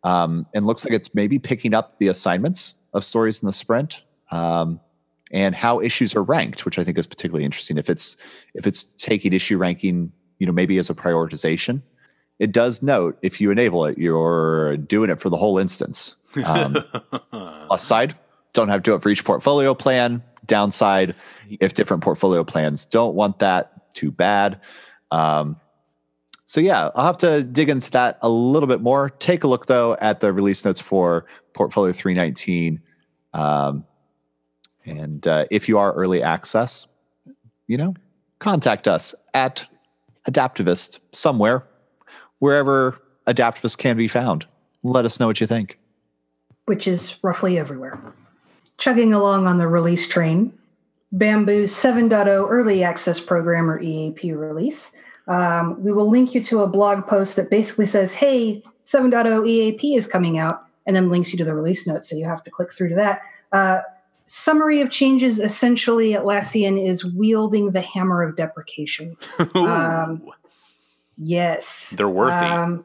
um, 0.04 0.47
and 0.54 0.66
looks 0.66 0.85
like 0.85 0.94
it's 0.94 1.14
maybe 1.14 1.38
picking 1.38 1.75
up 1.75 1.99
the 1.99 2.09
assignments 2.09 2.75
of 2.94 3.04
stories 3.04 3.42
in 3.42 3.47
the 3.47 3.52
sprint 3.52 4.02
um, 4.30 4.80
and 5.30 5.54
how 5.54 5.80
issues 5.80 6.14
are 6.14 6.23
ranked, 6.23 6.64
which 6.64 6.78
I 6.78 6.85
think 6.85 6.99
is 6.99 7.06
particularly 7.06 7.44
interesting. 7.44 7.78
If 7.78 7.88
it's 7.88 8.16
if 8.54 8.66
it's 8.66 8.94
taking 8.94 9.32
issue 9.32 9.59
ranking, 9.59 10.12
you 10.38 10.47
know, 10.47 10.52
maybe 10.52 10.78
as 10.78 10.90
a 10.90 10.94
prioritization, 10.94 11.82
it 12.38 12.52
does 12.52 12.82
note 12.82 13.18
if 13.23 13.40
you 13.40 13.50
enable 13.50 13.85
it, 13.87 13.99
you're 13.99 14.76
doing 14.76 15.11
it 15.11 15.21
for 15.21 15.30
the 15.30 15.37
whole 15.37 15.59
instance. 15.59 16.16
Um, 16.44 16.76
plus 17.30 17.85
side, 17.85 18.14
don't 18.52 18.68
have 18.68 18.82
to 18.82 18.90
do 18.90 18.94
it 18.94 19.02
for 19.02 19.09
each 19.09 19.25
portfolio 19.25 19.75
plan. 19.75 20.23
Downside, 20.47 21.14
if 21.61 21.75
different 21.75 22.02
portfolio 22.02 22.42
plans 22.42 22.85
don't 22.85 23.14
want 23.14 23.38
that, 23.38 23.94
too 23.94 24.11
bad. 24.11 24.61
Um, 25.11 25.56
so 26.52 26.61
yeah, 26.61 26.90
I'll 26.94 27.06
have 27.06 27.16
to 27.18 27.44
dig 27.44 27.71
into 27.71 27.90
that 27.92 28.18
a 28.21 28.28
little 28.28 28.66
bit 28.66 28.82
more. 28.82 29.09
Take 29.09 29.42
a 29.42 29.47
look 29.47 29.64
though 29.64 29.97
at 30.02 30.21
the 30.21 30.35
release 30.35 30.66
notes 30.66 30.82
for 30.82 31.25
Portfolio 31.54 31.94
319. 31.94 32.78
Um, 33.32 33.87
and 34.85 35.26
uh, 35.26 35.47
if 35.50 35.66
you 35.66 35.78
are 35.78 35.94
early 35.94 36.23
access, 36.23 36.88
you 37.68 37.78
know, 37.78 37.94
contact 38.38 38.87
us 38.87 39.14
at 39.32 39.64
Adaptavist 40.28 40.99
somewhere, 41.12 41.64
wherever 42.40 43.00
Adaptavist 43.26 43.78
can 43.78 43.97
be 43.97 44.06
found. 44.06 44.44
Let 44.82 45.06
us 45.06 45.18
know 45.18 45.28
what 45.28 45.40
you 45.40 45.47
think. 45.47 45.78
Which 46.66 46.87
is 46.87 47.14
roughly 47.23 47.59
everywhere. 47.59 47.99
Chugging 48.76 49.14
along 49.14 49.47
on 49.47 49.56
the 49.56 49.68
release 49.68 50.06
train, 50.06 50.52
Bamboo 51.12 51.64
7.0 51.64 52.47
Early 52.50 52.85
Access 52.85 53.21
Program 53.21 53.71
or 53.71 53.80
EAP 53.80 54.35
release 54.35 54.92
um, 55.29 55.83
we 55.83 55.93
will 55.93 56.11
link 56.11 56.35
you 56.35 56.43
to 56.45 56.61
a 56.61 56.67
blog 56.67 57.07
post 57.07 57.37
that 57.37 57.50
basically 57.50 57.87
says, 57.87 58.14
hey, 58.14 58.62
7.0 58.85 59.47
EAP 59.47 59.95
is 59.95 60.07
coming 60.07 60.38
out, 60.38 60.64
and 60.87 60.97
then 60.97 61.11
links 61.11 61.33
you 61.33 61.38
to 61.38 61.45
the 61.45 61.55
release 61.55 61.87
notes. 61.87 62.09
So 62.11 62.17
you 62.17 62.25
have 62.26 62.43
to 62.45 62.50
click 62.50 62.73
through 62.73 62.91
to 62.91 62.95
that. 62.97 63.23
Uh, 63.52 63.81
summary 64.26 64.81
of 64.81 64.91
changes 64.91 65.38
essentially, 65.38 66.11
Atlassian 66.12 66.83
is 66.83 67.05
wielding 67.05 67.71
the 67.71 67.81
hammer 67.81 68.23
of 68.23 68.37
deprecation. 68.37 69.17
um, 69.55 70.23
yes. 71.17 71.91
They're 71.91 72.09
worthy. 72.09 72.47
Um, 72.47 72.85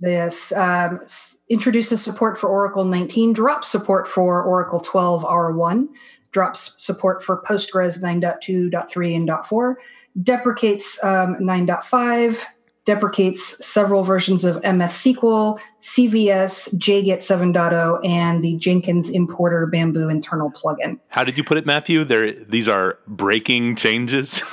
this 0.00 0.52
um, 0.52 1.00
introduces 1.48 2.02
support 2.02 2.38
for 2.38 2.48
Oracle 2.48 2.84
19, 2.84 3.32
drops 3.32 3.68
support 3.68 4.06
for 4.06 4.42
Oracle 4.42 4.78
12 4.78 5.24
R1, 5.24 5.88
drops 6.30 6.74
support 6.76 7.22
for 7.22 7.42
Postgres 7.42 8.02
9.2.3 8.02 9.16
and 9.16 9.46
4 9.46 9.78
deprecates 10.22 11.02
um, 11.04 11.36
9.5, 11.36 12.42
deprecates 12.84 13.64
several 13.64 14.02
versions 14.02 14.44
of 14.44 14.56
MS 14.56 14.92
SQL, 14.92 15.58
CVS, 15.80 16.74
JGet 16.74 17.18
7.0, 17.18 18.04
and 18.04 18.42
the 18.42 18.56
Jenkins 18.56 19.10
importer 19.10 19.66
Bamboo 19.66 20.08
internal 20.08 20.50
plugin. 20.50 20.98
How 21.10 21.24
did 21.24 21.36
you 21.36 21.44
put 21.44 21.58
it, 21.58 21.66
Matthew? 21.66 22.04
There, 22.04 22.32
these 22.32 22.68
are 22.68 22.98
breaking 23.06 23.76
changes. 23.76 24.42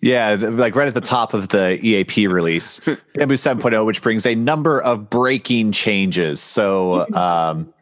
Yeah, 0.00 0.34
like 0.34 0.76
right 0.76 0.86
at 0.86 0.92
the 0.92 1.00
top 1.00 1.32
of 1.32 1.48
the 1.48 1.78
EAP 1.82 2.26
release, 2.26 2.78
Bamboo 3.14 3.36
7.0, 3.36 3.86
which 3.86 4.02
brings 4.02 4.26
a 4.26 4.34
number 4.34 4.78
of 4.82 5.08
breaking 5.08 5.72
changes. 5.72 6.42
So 6.42 7.10
um, 7.14 7.72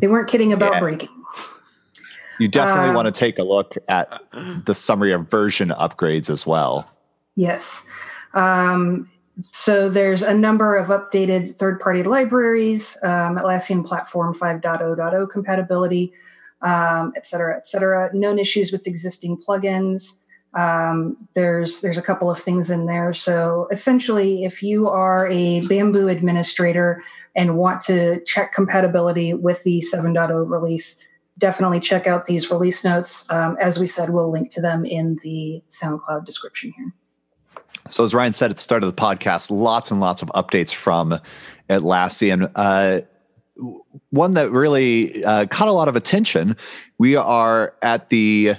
they 0.00 0.08
weren't 0.08 0.28
kidding 0.28 0.52
about 0.52 0.72
yeah. 0.72 0.80
breaking. 0.80 1.23
You 2.38 2.48
definitely 2.48 2.90
um, 2.90 2.94
want 2.94 3.06
to 3.06 3.12
take 3.12 3.38
a 3.38 3.44
look 3.44 3.76
at 3.88 4.22
the 4.64 4.74
summary 4.74 5.12
of 5.12 5.28
version 5.30 5.70
upgrades 5.70 6.30
as 6.30 6.46
well. 6.46 6.90
Yes. 7.36 7.84
Um, 8.34 9.10
so 9.52 9.88
there's 9.88 10.22
a 10.22 10.34
number 10.34 10.76
of 10.76 10.88
updated 10.88 11.56
third-party 11.56 12.04
libraries, 12.04 12.96
um, 13.02 13.36
Atlassian 13.36 13.84
Platform 13.84 14.32
5.0.0 14.34 15.30
compatibility, 15.30 16.12
um, 16.62 17.12
et 17.16 17.26
cetera, 17.26 17.56
et 17.56 17.66
cetera. 17.66 18.10
Known 18.14 18.38
issues 18.38 18.70
with 18.70 18.86
existing 18.86 19.36
plugins. 19.38 20.18
Um, 20.54 21.16
there's 21.34 21.80
there's 21.80 21.98
a 21.98 22.02
couple 22.02 22.30
of 22.30 22.38
things 22.38 22.70
in 22.70 22.86
there. 22.86 23.12
So 23.12 23.66
essentially, 23.72 24.44
if 24.44 24.62
you 24.62 24.88
are 24.88 25.26
a 25.26 25.62
Bamboo 25.66 26.06
administrator 26.06 27.02
and 27.34 27.56
want 27.56 27.80
to 27.82 28.22
check 28.24 28.52
compatibility 28.52 29.34
with 29.34 29.64
the 29.64 29.80
7.0 29.80 30.48
release, 30.48 31.04
definitely 31.38 31.80
check 31.80 32.06
out 32.06 32.26
these 32.26 32.50
release 32.50 32.84
notes. 32.84 33.30
Um, 33.30 33.56
as 33.60 33.78
we 33.78 33.86
said, 33.86 34.10
we'll 34.10 34.30
link 34.30 34.50
to 34.50 34.60
them 34.60 34.84
in 34.84 35.18
the 35.22 35.62
SoundCloud 35.68 36.24
description 36.24 36.72
here. 36.76 36.92
So, 37.90 38.02
as 38.02 38.14
Ryan 38.14 38.32
said 38.32 38.50
at 38.50 38.56
the 38.56 38.62
start 38.62 38.82
of 38.82 38.94
the 38.94 39.00
podcast, 39.00 39.50
lots 39.50 39.90
and 39.90 40.00
lots 40.00 40.22
of 40.22 40.28
updates 40.28 40.72
from 40.72 41.20
Atlassian. 41.68 42.50
Uh, 42.54 43.00
one 44.10 44.32
that 44.32 44.50
really 44.50 45.22
uh, 45.24 45.46
caught 45.46 45.68
a 45.68 45.72
lot 45.72 45.88
of 45.88 45.96
attention. 45.96 46.56
We 46.98 47.14
are 47.14 47.74
at 47.82 48.10
the 48.10 48.54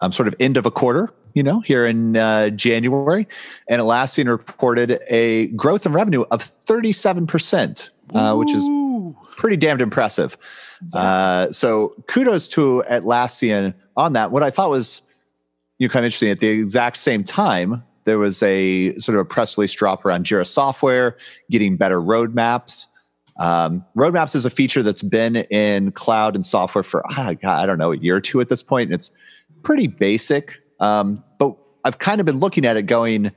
um, 0.00 0.12
sort 0.12 0.28
of 0.28 0.34
end 0.40 0.56
of 0.56 0.64
a 0.64 0.70
quarter, 0.70 1.12
you 1.34 1.42
know, 1.42 1.60
here 1.60 1.86
in 1.86 2.16
uh, 2.16 2.50
January, 2.50 3.26
and 3.68 3.82
Atlassian 3.82 4.28
reported 4.28 4.98
a 5.08 5.48
growth 5.48 5.84
in 5.84 5.92
revenue 5.92 6.24
of 6.30 6.42
37%, 6.42 7.90
uh, 8.14 8.34
which 8.36 8.50
is 8.52 8.68
pretty 9.36 9.56
damned 9.56 9.82
impressive. 9.82 10.36
Uh, 10.94 11.50
so 11.52 11.94
kudos 12.08 12.48
to 12.50 12.84
Atlassian 12.90 13.74
on 13.96 14.12
that. 14.12 14.30
What 14.30 14.42
I 14.42 14.50
thought 14.50 14.70
was 14.70 15.02
you 15.78 15.88
know, 15.88 15.92
kind 15.92 16.04
of 16.04 16.06
interesting 16.06 16.30
at 16.30 16.40
the 16.40 16.48
exact 16.48 16.96
same 16.96 17.24
time, 17.24 17.82
there 18.04 18.18
was 18.18 18.42
a 18.42 18.96
sort 18.96 19.16
of 19.16 19.22
a 19.22 19.24
press 19.24 19.58
release 19.58 19.72
drop 19.74 20.04
around 20.04 20.24
Jira 20.24 20.46
software 20.46 21.16
getting 21.50 21.76
better 21.76 22.00
roadmaps. 22.00 22.86
Um, 23.38 23.84
roadmaps 23.96 24.34
is 24.34 24.46
a 24.46 24.50
feature 24.50 24.82
that's 24.82 25.02
been 25.02 25.36
in 25.36 25.92
cloud 25.92 26.34
and 26.34 26.44
software 26.44 26.82
for 26.82 27.04
ah, 27.10 27.34
God, 27.34 27.62
I 27.62 27.66
don't 27.66 27.78
know 27.78 27.92
a 27.92 27.96
year 27.98 28.16
or 28.16 28.20
two 28.20 28.40
at 28.40 28.48
this 28.48 28.62
point. 28.62 28.88
And 28.88 28.94
it's 28.94 29.12
pretty 29.62 29.86
basic, 29.86 30.56
um, 30.80 31.22
but 31.38 31.54
I've 31.84 31.98
kind 31.98 32.20
of 32.20 32.26
been 32.26 32.38
looking 32.38 32.64
at 32.64 32.76
it 32.76 32.82
going. 32.84 33.30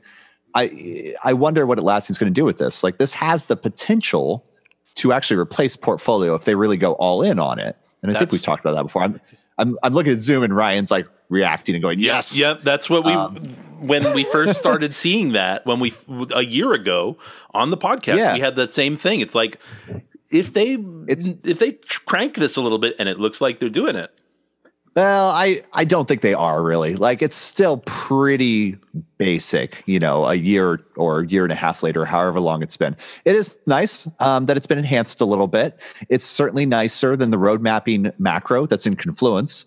I 0.54 1.14
I 1.24 1.34
wonder 1.34 1.66
what 1.66 1.78
Atlassian's 1.78 2.18
going 2.18 2.34
to 2.34 2.40
do 2.40 2.46
with 2.46 2.58
this. 2.58 2.84
Like 2.84 2.98
this 2.98 3.14
has 3.14 3.46
the 3.46 3.56
potential 3.56 4.46
to 4.96 5.14
actually 5.14 5.38
replace 5.38 5.76
portfolio 5.76 6.36
if 6.36 6.46
they 6.46 6.56
really 6.56 6.78
go 6.78 6.94
all 6.94 7.22
in 7.22 7.40
on 7.40 7.60
it. 7.60 7.78
And 8.02 8.10
I 8.10 8.14
that's, 8.14 8.20
think 8.20 8.32
we've 8.32 8.42
talked 8.42 8.62
about 8.62 8.76
that 8.76 8.84
before. 8.84 9.04
I'm, 9.04 9.22
I'm, 9.58 9.78
I'm 9.84 9.94
looking 9.94 10.12
at 10.14 10.18
Zoom 10.18 10.44
and 10.44 10.56
Ryan's 10.56 10.92
like 10.92 11.08
reacting 11.30 11.76
and 11.76 11.82
going, 11.82 12.00
yes. 12.00 12.36
Yep. 12.38 12.64
That's 12.64 12.90
what 12.90 13.06
we, 13.06 13.14
um, 13.14 13.38
when 13.80 14.14
we 14.14 14.24
first 14.24 14.60
started 14.60 14.96
seeing 14.96 15.34
that, 15.34 15.66
when 15.66 15.80
we 15.80 15.94
a 16.34 16.44
year 16.44 16.72
ago 16.74 17.18
on 17.54 17.70
the 17.70 17.78
podcast, 17.78 18.18
yeah. 18.18 18.34
we 18.34 18.40
had 18.40 18.56
that 18.56 18.72
same 18.72 18.96
thing. 18.96 19.22
It's 19.22 19.36
like 19.36 19.60
if 20.32 20.54
they 20.54 20.78
it's, 21.08 21.34
if 21.44 21.60
they 21.60 21.74
crank 22.06 22.36
this 22.36 22.56
a 22.56 22.62
little 22.62 22.78
bit, 22.78 22.96
and 23.00 23.10
it 23.10 23.20
looks 23.20 23.42
like 23.42 23.60
they're 23.60 23.70
doing 23.70 23.96
it. 23.96 24.12
Well, 24.96 25.30
I 25.30 25.62
I 25.72 25.86
don't 25.86 26.06
think 26.06 26.22
they 26.22 26.34
are 26.34 26.62
really. 26.62 26.96
Like 26.96 27.22
it's 27.22 27.38
still 27.38 27.78
pretty 27.86 28.76
basic, 29.18 29.84
you 29.86 30.00
know, 30.00 30.26
a 30.26 30.36
year 30.36 30.82
or 30.98 31.22
a 31.22 31.28
year 31.28 31.44
and 31.44 31.52
a 31.52 31.56
half 31.56 31.82
later, 31.82 32.04
however 32.04 32.42
long 32.42 32.62
it's 32.62 32.76
been. 32.76 32.98
It 33.24 33.36
is 33.36 33.58
nice 33.68 34.10
um, 34.20 34.48
that 34.48 34.58
it's 34.58 34.68
been 34.68 34.78
enhanced 34.78 35.22
a 35.22 35.26
little 35.26 35.48
bit. 35.48 35.82
It's 36.10 36.26
certainly 36.26 36.66
nicer 36.66 37.16
than 37.16 37.32
the 37.32 37.38
road 37.38 37.62
mapping 37.62 38.12
macro 38.20 38.66
that's 38.66 38.86
in 38.86 38.98
Confluence. 38.98 39.66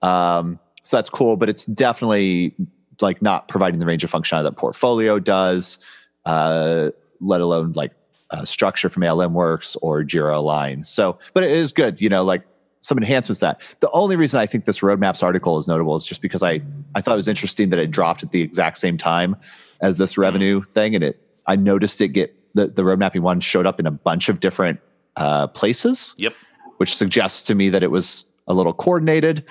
Um, 0.00 0.58
so 0.82 0.96
that's 0.96 1.10
cool, 1.10 1.36
but 1.36 1.50
it's 1.50 1.66
definitely 1.66 2.54
like 3.02 3.20
not 3.20 3.48
providing 3.48 3.78
the 3.78 3.86
range 3.86 4.04
of 4.04 4.10
functionality 4.10 4.44
that 4.44 4.56
Portfolio 4.56 5.18
does, 5.18 5.78
uh, 6.24 6.90
let 7.20 7.42
alone 7.42 7.72
like 7.72 7.92
uh, 8.30 8.44
structure 8.46 8.88
from 8.88 9.02
ALM 9.02 9.34
Works 9.34 9.76
or 9.82 10.02
Jira 10.02 10.36
Align. 10.36 10.84
So, 10.84 11.18
but 11.34 11.44
it 11.44 11.50
is 11.50 11.72
good, 11.72 12.00
you 12.00 12.08
know, 12.08 12.24
like 12.24 12.42
some 12.82 12.98
enhancements 12.98 13.40
to 13.40 13.46
that. 13.46 13.76
The 13.80 13.90
only 13.92 14.16
reason 14.16 14.38
I 14.40 14.46
think 14.46 14.66
this 14.66 14.80
roadmaps 14.80 15.22
article 15.22 15.56
is 15.56 15.66
notable 15.66 15.96
is 15.96 16.04
just 16.04 16.20
because 16.20 16.42
I 16.42 16.60
I 16.94 17.00
thought 17.00 17.14
it 17.14 17.16
was 17.16 17.28
interesting 17.28 17.70
that 17.70 17.78
it 17.78 17.90
dropped 17.90 18.22
at 18.22 18.32
the 18.32 18.42
exact 18.42 18.78
same 18.78 18.98
time 18.98 19.36
as 19.80 19.98
this 19.98 20.18
revenue 20.18 20.60
thing, 20.60 20.94
and 20.94 21.02
it 21.02 21.20
I 21.46 21.56
noticed 21.56 22.00
it 22.00 22.08
get 22.08 22.34
the 22.54 22.66
the 22.66 22.84
road 22.84 22.98
mapping 22.98 23.22
one 23.22 23.40
showed 23.40 23.66
up 23.66 23.80
in 23.80 23.86
a 23.86 23.90
bunch 23.90 24.28
of 24.28 24.40
different 24.40 24.80
uh, 25.16 25.46
places. 25.48 26.14
Yep, 26.18 26.34
which 26.76 26.94
suggests 26.94 27.42
to 27.44 27.54
me 27.54 27.68
that 27.70 27.82
it 27.82 27.90
was 27.90 28.26
a 28.46 28.54
little 28.54 28.72
coordinated. 28.72 29.44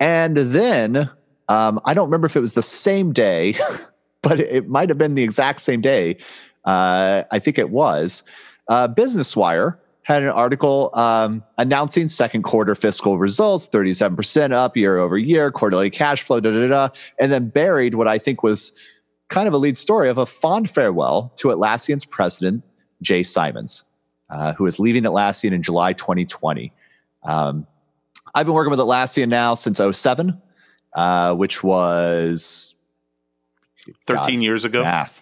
And 0.00 0.36
then 0.36 1.08
um, 1.48 1.80
I 1.84 1.94
don't 1.94 2.06
remember 2.06 2.26
if 2.26 2.36
it 2.36 2.40
was 2.40 2.54
the 2.54 2.62
same 2.62 3.12
day, 3.12 3.54
but 4.22 4.40
it 4.40 4.68
might 4.68 4.88
have 4.88 4.98
been 4.98 5.14
the 5.14 5.22
exact 5.22 5.60
same 5.60 5.80
day. 5.80 6.16
Uh, 6.64 7.24
I 7.30 7.38
think 7.38 7.58
it 7.58 7.70
was. 7.70 8.22
Uh, 8.68 8.88
Business 8.88 9.36
Wire 9.36 9.78
had 10.12 10.22
an 10.22 10.28
article 10.28 10.90
um, 10.94 11.42
announcing 11.58 12.08
second 12.08 12.42
quarter 12.42 12.74
fiscal 12.74 13.18
results, 13.18 13.68
37% 13.68 14.52
up 14.52 14.76
year 14.76 14.98
over 14.98 15.16
year, 15.16 15.50
quarterly 15.50 15.90
cash 15.90 16.22
flow, 16.22 16.40
da 16.40 16.50
da 16.50 16.66
da, 16.66 16.88
and 17.18 17.32
then 17.32 17.48
buried 17.48 17.94
what 17.94 18.08
I 18.08 18.18
think 18.18 18.42
was 18.42 18.72
kind 19.28 19.48
of 19.48 19.54
a 19.54 19.58
lead 19.58 19.78
story 19.78 20.10
of 20.10 20.18
a 20.18 20.26
fond 20.26 20.68
farewell 20.68 21.32
to 21.36 21.48
Atlassian's 21.48 22.04
president, 22.04 22.62
Jay 23.00 23.22
Simons, 23.22 23.84
uh, 24.30 24.52
who 24.52 24.66
is 24.66 24.78
leaving 24.78 25.04
Atlassian 25.04 25.52
in 25.52 25.62
July 25.62 25.94
2020. 25.94 26.72
Um, 27.24 27.66
I've 28.34 28.46
been 28.46 28.54
working 28.54 28.70
with 28.70 28.80
Atlassian 28.80 29.28
now 29.28 29.54
since 29.54 29.80
07, 29.80 30.40
uh, 30.94 31.34
which 31.34 31.64
was 31.64 32.74
13 34.06 34.38
God, 34.38 34.42
years 34.42 34.64
ago. 34.64 34.82
Math. 34.82 35.21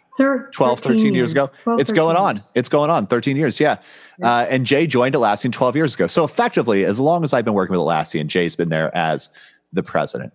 12, 0.53 0.81
13 0.81 1.15
years 1.15 1.33
ago. 1.33 1.51
12, 1.65 1.81
it's 1.81 1.93
going 1.93 2.17
on. 2.17 2.41
It's 2.55 2.69
going 2.69 2.91
on 2.91 3.07
13 3.07 3.37
years. 3.37 3.59
Yeah. 3.61 3.79
Uh, 4.23 4.47
and 4.49 4.67
Jay 4.67 4.87
joined 4.87 5.15
Atlassian 5.15 5.53
12 5.53 5.77
years 5.77 5.95
ago. 5.95 6.07
So 6.07 6.25
effectively, 6.25 6.85
as 6.85 7.01
long 7.01 7.25
as 7.25 7.33
I've 7.33 7.45
been 7.45 7.55
working 7.55 7.73
with 7.73 7.81
Atlassian, 7.81 8.27
Jay's 8.27 8.57
been 8.57 8.69
there 8.69 8.95
as 8.97 9.31
the 9.73 9.83
president. 9.83 10.33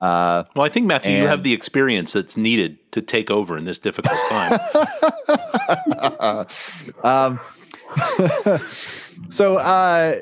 Uh, 0.00 0.44
well, 0.54 0.64
I 0.64 0.68
think 0.68 0.86
Matthew, 0.86 1.12
you 1.12 1.26
have 1.26 1.42
the 1.42 1.54
experience 1.54 2.12
that's 2.12 2.36
needed 2.36 2.78
to 2.92 3.00
take 3.00 3.30
over 3.30 3.56
in 3.56 3.64
this 3.64 3.78
difficult 3.78 4.18
time. 4.28 4.60
um, 7.02 7.40
so, 9.30 9.56
uh, 9.56 10.20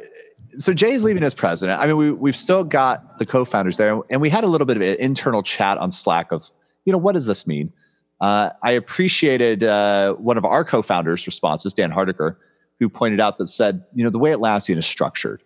so 0.57 0.73
Jay's 0.73 1.03
leaving 1.03 1.25
as 1.25 1.35
president. 1.35 1.81
I 1.81 1.89
mean, 1.89 1.97
we 1.97 2.13
we've 2.13 2.37
still 2.37 2.63
got 2.63 3.19
the 3.19 3.27
co-founders 3.27 3.77
there, 3.77 4.01
and 4.11 4.21
we 4.21 4.31
had 4.31 4.45
a 4.45 4.47
little 4.47 4.67
bit 4.67 4.77
of 4.77 4.83
an 4.83 4.97
internal 5.01 5.43
chat 5.43 5.77
on 5.79 5.91
Slack 5.91 6.31
of, 6.31 6.49
you 6.85 6.93
know, 6.93 6.99
what 6.99 7.13
does 7.13 7.27
this 7.27 7.45
mean? 7.45 7.73
Uh, 8.21 8.51
I 8.63 8.73
appreciated 8.73 9.65
uh, 9.65 10.15
one 10.15 10.39
of 10.39 10.45
our 10.45 10.65
co-founders' 10.65 11.27
responses, 11.27 11.75
Dan 11.75 11.91
Hardiker, 11.91 12.39
who 12.79 12.89
pointed 12.89 13.21
out 13.21 13.39
that 13.39 13.49
said, 13.49 13.85
you 13.95 14.05
know, 14.05 14.11
the 14.11 14.19
way 14.19 14.31
Atlassian 14.31 14.77
is 14.77 14.87
structured, 14.87 15.43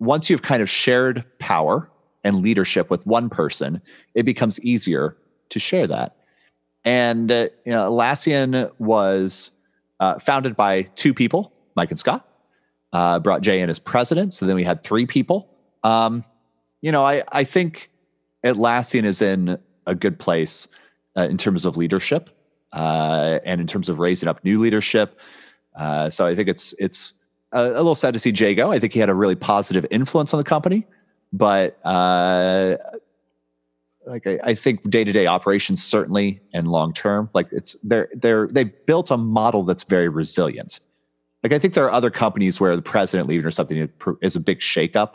once 0.00 0.30
you've 0.30 0.42
kind 0.42 0.62
of 0.62 0.70
shared 0.70 1.24
power 1.38 1.90
and 2.24 2.40
leadership 2.40 2.90
with 2.90 3.06
one 3.06 3.28
person, 3.30 3.80
it 4.14 4.24
becomes 4.24 4.60
easier 4.60 5.16
to 5.50 5.58
share 5.58 5.86
that. 5.86 6.16
And 6.84 7.30
uh, 7.30 7.48
you 7.64 7.72
know, 7.72 7.90
Atlassian 7.90 8.70
was 8.78 9.52
uh, 10.00 10.18
founded 10.18 10.56
by 10.56 10.82
two 10.82 11.12
people, 11.12 11.52
Mike 11.74 11.90
and 11.90 11.98
Scott. 11.98 12.24
Uh, 12.94 13.18
brought 13.18 13.42
Jay 13.42 13.60
in 13.60 13.68
as 13.68 13.78
president, 13.78 14.32
so 14.32 14.46
then 14.46 14.56
we 14.56 14.64
had 14.64 14.82
three 14.82 15.04
people. 15.04 15.50
Um, 15.84 16.24
you 16.80 16.90
know, 16.90 17.04
I 17.04 17.22
I 17.30 17.44
think 17.44 17.90
Atlassian 18.44 19.04
is 19.04 19.20
in 19.20 19.58
a 19.86 19.94
good 19.94 20.18
place 20.18 20.68
uh, 21.18 21.26
in 21.28 21.36
terms 21.36 21.64
of 21.64 21.76
leadership 21.76 22.30
uh, 22.72 23.40
and 23.44 23.60
in 23.60 23.66
terms 23.66 23.88
of 23.88 23.98
raising 23.98 24.28
up 24.28 24.44
new 24.44 24.60
leadership. 24.60 25.18
Uh, 25.76 26.08
so 26.08 26.26
I 26.26 26.34
think 26.34 26.48
it's 26.48 26.74
it's 26.78 27.14
a, 27.52 27.60
a, 27.60 27.82
little 27.82 27.94
sad 27.94 28.14
to 28.14 28.20
see 28.20 28.32
Jay 28.32 28.54
go. 28.54 28.70
I 28.70 28.78
think 28.78 28.92
he 28.92 29.00
had 29.00 29.10
a 29.10 29.14
really 29.14 29.34
positive 29.34 29.84
influence 29.90 30.32
on 30.32 30.38
the 30.38 30.44
company, 30.44 30.86
but 31.32 31.78
uh, 31.84 32.76
like 34.06 34.26
I, 34.26 34.38
I 34.44 34.54
think 34.54 34.88
day 34.88 35.04
to 35.04 35.12
day 35.12 35.26
operations 35.26 35.82
certainly 35.82 36.40
and 36.52 36.68
long 36.68 36.92
term, 36.92 37.30
like 37.34 37.48
it's 37.52 37.76
they're 37.82 38.08
they're 38.12 38.48
they've 38.48 38.72
built 38.86 39.10
a 39.10 39.16
model 39.16 39.62
that's 39.64 39.84
very 39.84 40.08
resilient. 40.08 40.80
Like 41.42 41.52
I 41.52 41.58
think 41.58 41.74
there 41.74 41.84
are 41.84 41.92
other 41.92 42.10
companies 42.10 42.60
where 42.60 42.74
the 42.76 42.82
president 42.82 43.28
leaving 43.28 43.46
or 43.46 43.50
something 43.50 43.88
is 44.20 44.36
a 44.36 44.40
big 44.40 44.58
shakeup, 44.58 45.14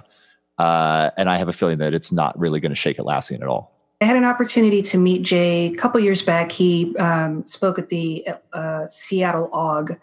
uh, 0.58 1.12
and 1.18 1.30
I 1.30 1.38
have 1.38 1.50
a 1.50 1.54
feeling 1.54 1.80
that 1.80 1.94
it's 1.94 2.12
not 2.12 2.38
really 2.40 2.60
going 2.60 2.72
to 2.72 2.76
shake 2.76 2.98
it 2.98 3.02
Atlassian 3.02 3.42
at 3.42 3.48
all. 3.48 3.73
I 4.04 4.06
had 4.06 4.18
an 4.18 4.26
opportunity 4.26 4.82
to 4.82 4.98
meet 4.98 5.22
Jay 5.22 5.68
a 5.68 5.76
couple 5.76 6.02
years 6.02 6.22
back. 6.22 6.52
He 6.52 6.94
um, 6.98 7.48
spoke 7.48 7.80
at 7.80 7.88
the 7.88 8.28
uh, 8.52 8.86
Seattle 8.88 9.50
AUG, 9.54 9.98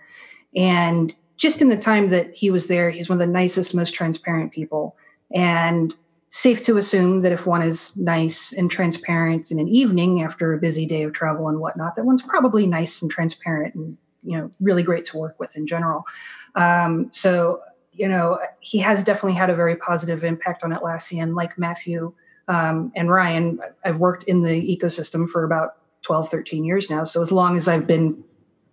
and 0.56 1.14
just 1.36 1.60
in 1.60 1.68
the 1.68 1.76
time 1.76 2.08
that 2.08 2.34
he 2.34 2.50
was 2.50 2.66
there, 2.68 2.88
he's 2.88 3.10
one 3.10 3.20
of 3.20 3.26
the 3.28 3.30
nicest, 3.30 3.74
most 3.74 3.92
transparent 3.92 4.52
people. 4.52 4.96
And 5.34 5.94
safe 6.30 6.62
to 6.62 6.78
assume 6.78 7.20
that 7.20 7.32
if 7.32 7.46
one 7.46 7.60
is 7.60 7.94
nice 7.94 8.54
and 8.54 8.70
transparent 8.70 9.50
in 9.50 9.58
an 9.58 9.68
evening 9.68 10.22
after 10.22 10.54
a 10.54 10.58
busy 10.58 10.86
day 10.86 11.02
of 11.02 11.12
travel 11.12 11.50
and 11.50 11.60
whatnot, 11.60 11.94
that 11.96 12.06
one's 12.06 12.22
probably 12.22 12.66
nice 12.66 13.02
and 13.02 13.10
transparent 13.10 13.74
and 13.74 13.98
you 14.22 14.38
know 14.38 14.50
really 14.60 14.82
great 14.82 15.04
to 15.04 15.18
work 15.18 15.38
with 15.38 15.54
in 15.56 15.66
general. 15.66 16.06
Um, 16.54 17.08
so 17.12 17.60
you 17.92 18.08
know 18.08 18.38
he 18.60 18.78
has 18.78 19.04
definitely 19.04 19.36
had 19.36 19.50
a 19.50 19.54
very 19.54 19.76
positive 19.76 20.24
impact 20.24 20.64
on 20.64 20.72
Atlassian, 20.72 21.34
like 21.36 21.58
Matthew 21.58 22.14
um, 22.50 22.90
and 22.96 23.08
Ryan, 23.08 23.60
I've 23.84 23.98
worked 23.98 24.24
in 24.24 24.42
the 24.42 24.76
ecosystem 24.76 25.28
for 25.28 25.44
about 25.44 25.76
12, 26.02 26.28
13 26.28 26.64
years 26.64 26.90
now. 26.90 27.04
So 27.04 27.22
as 27.22 27.30
long 27.30 27.56
as 27.56 27.68
I've 27.68 27.86
been 27.86 28.24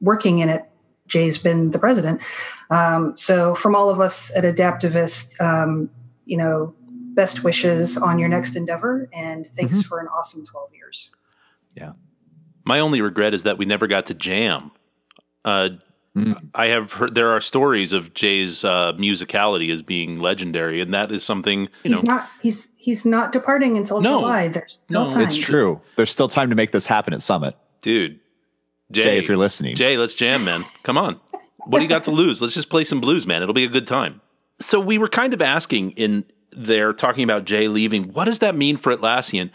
working 0.01 0.39
in 0.39 0.49
it, 0.49 0.65
Jay's 1.05 1.37
been 1.37 1.69
the 1.69 1.77
president. 1.77 2.21
Um, 2.71 3.15
so 3.15 3.53
from 3.53 3.75
all 3.75 3.89
of 3.89 4.01
us 4.01 4.35
at 4.35 4.43
Adaptavist, 4.43 5.39
um, 5.39 5.91
you 6.25 6.37
know, 6.37 6.73
best 7.13 7.43
wishes 7.43 7.97
on 7.97 8.17
your 8.17 8.29
next 8.29 8.55
endeavor 8.55 9.07
and 9.13 9.45
thanks 9.45 9.77
mm-hmm. 9.77 9.87
for 9.87 9.99
an 9.99 10.07
awesome 10.07 10.43
12 10.43 10.73
years. 10.73 11.11
Yeah. 11.75 11.93
My 12.65 12.79
only 12.79 13.01
regret 13.01 13.35
is 13.35 13.43
that 13.43 13.59
we 13.59 13.65
never 13.65 13.85
got 13.85 14.07
to 14.07 14.15
jam. 14.15 14.71
Uh, 15.45 15.69
Mm. 16.17 16.49
I 16.55 16.69
have 16.69 16.93
heard 16.93 17.13
there 17.13 17.29
are 17.29 17.41
stories 17.41 17.93
of 17.93 18.11
Jay's 18.15 18.65
uh, 18.65 18.93
musicality 18.93 19.71
as 19.71 19.83
being 19.83 20.19
legendary, 20.19 20.81
and 20.81 20.91
that 20.93 21.11
is 21.11 21.23
something 21.23 21.69
you 21.83 21.91
he's 21.93 22.03
know. 22.03 22.15
Not, 22.15 22.29
he's 22.41 22.71
he's 22.75 23.05
not 23.05 23.31
departing 23.31 23.77
until 23.77 24.01
no, 24.01 24.19
July. 24.19 24.47
There's 24.47 24.79
no, 24.89 25.07
time. 25.07 25.21
It's 25.21 25.37
true. 25.37 25.79
There's 25.95 26.09
still 26.09 26.27
time 26.27 26.49
to 26.49 26.55
make 26.55 26.71
this 26.71 26.87
happen 26.87 27.13
at 27.13 27.21
Summit, 27.21 27.55
dude. 27.81 28.19
Jay, 28.91 29.03
Jay, 29.03 29.17
if 29.19 29.27
you're 29.27 29.37
listening, 29.37 29.75
Jay, 29.75 29.95
let's 29.95 30.15
jam, 30.15 30.43
man. 30.43 30.65
Come 30.81 30.97
on. 30.97 31.19
What 31.65 31.79
do 31.79 31.83
you 31.83 31.89
got 31.89 32.05
to 32.05 32.11
lose? 32.11 32.41
Let's 32.41 32.53
just 32.55 32.69
play 32.69 32.83
some 32.83 32.99
blues, 32.99 33.27
man. 33.27 33.43
It'll 33.43 33.53
be 33.53 33.65
a 33.65 33.69
good 33.69 33.85
time. 33.85 34.21
So 34.59 34.79
we 34.79 34.97
were 34.97 35.09
kind 35.09 35.33
of 35.33 35.41
asking 35.41 35.91
in 35.91 36.25
there, 36.51 36.93
talking 36.93 37.23
about 37.23 37.45
Jay 37.45 37.67
leaving. 37.67 38.13
What 38.13 38.25
does 38.25 38.39
that 38.39 38.55
mean 38.55 38.77
for 38.77 38.95
Atlassian? 38.95 39.51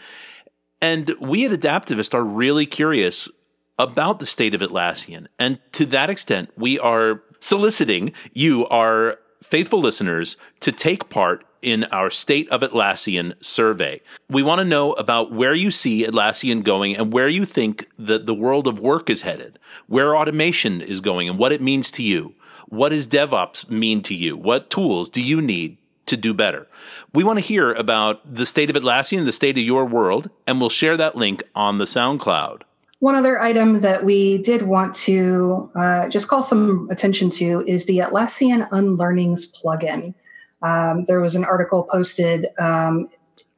And 0.81 1.13
we 1.19 1.45
at 1.45 1.51
Adaptavist 1.51 2.13
are 2.13 2.23
really 2.23 2.65
curious 2.65 3.27
about 3.77 4.19
the 4.19 4.25
state 4.25 4.53
of 4.53 4.61
Atlassian. 4.61 5.27
And 5.39 5.59
to 5.73 5.85
that 5.87 6.09
extent, 6.09 6.51
we 6.57 6.79
are 6.79 7.21
soliciting 7.39 8.13
you, 8.33 8.65
our 8.67 9.17
faithful 9.41 9.79
listeners, 9.79 10.37
to 10.61 10.71
take 10.71 11.09
part 11.09 11.43
in 11.61 11.85
our 11.85 12.09
State 12.09 12.49
of 12.49 12.61
Atlassian 12.61 13.33
survey. 13.43 14.01
We 14.29 14.43
want 14.43 14.59
to 14.59 14.65
know 14.65 14.91
about 14.93 15.31
where 15.31 15.55
you 15.55 15.71
see 15.71 16.05
Atlassian 16.05 16.63
going 16.63 16.95
and 16.97 17.13
where 17.13 17.29
you 17.29 17.45
think 17.45 17.87
that 17.97 18.25
the 18.25 18.33
world 18.33 18.67
of 18.67 18.81
work 18.81 19.09
is 19.09 19.21
headed, 19.21 19.57
where 19.87 20.15
automation 20.15 20.81
is 20.81 21.01
going 21.01 21.29
and 21.29 21.39
what 21.39 21.53
it 21.53 21.61
means 21.61 21.89
to 21.91 22.03
you. 22.03 22.35
What 22.67 22.89
does 22.89 23.07
DevOps 23.07 23.69
mean 23.69 24.01
to 24.03 24.13
you? 24.13 24.35
What 24.35 24.69
tools 24.69 25.09
do 25.09 25.21
you 25.21 25.41
need 25.41 25.77
to 26.07 26.17
do 26.17 26.33
better? 26.33 26.67
We 27.13 27.23
want 27.23 27.39
to 27.39 27.45
hear 27.45 27.71
about 27.71 28.21
the 28.33 28.45
state 28.45 28.69
of 28.69 28.75
Atlassian, 28.75 29.25
the 29.25 29.31
state 29.31 29.57
of 29.57 29.63
your 29.63 29.85
world, 29.85 30.29
and 30.45 30.59
we'll 30.59 30.69
share 30.69 30.97
that 30.97 31.15
link 31.15 31.43
on 31.55 31.77
the 31.77 31.85
SoundCloud. 31.85 32.63
One 33.03 33.15
other 33.15 33.37
item 33.37 33.81
that 33.81 34.05
we 34.05 34.37
did 34.37 34.61
want 34.61 34.95
to 34.95 35.69
uh, 35.75 36.07
just 36.07 36.29
call 36.29 36.41
some 36.41 36.87
attention 36.89 37.29
to 37.31 37.61
is 37.67 37.83
the 37.83 37.97
Atlassian 37.97 38.65
Unlearnings 38.71 39.51
plugin. 39.51 40.13
Um, 40.61 41.03
there 41.03 41.19
was 41.19 41.35
an 41.35 41.43
article 41.43 41.83
posted 41.83 42.47
um, 42.59 43.09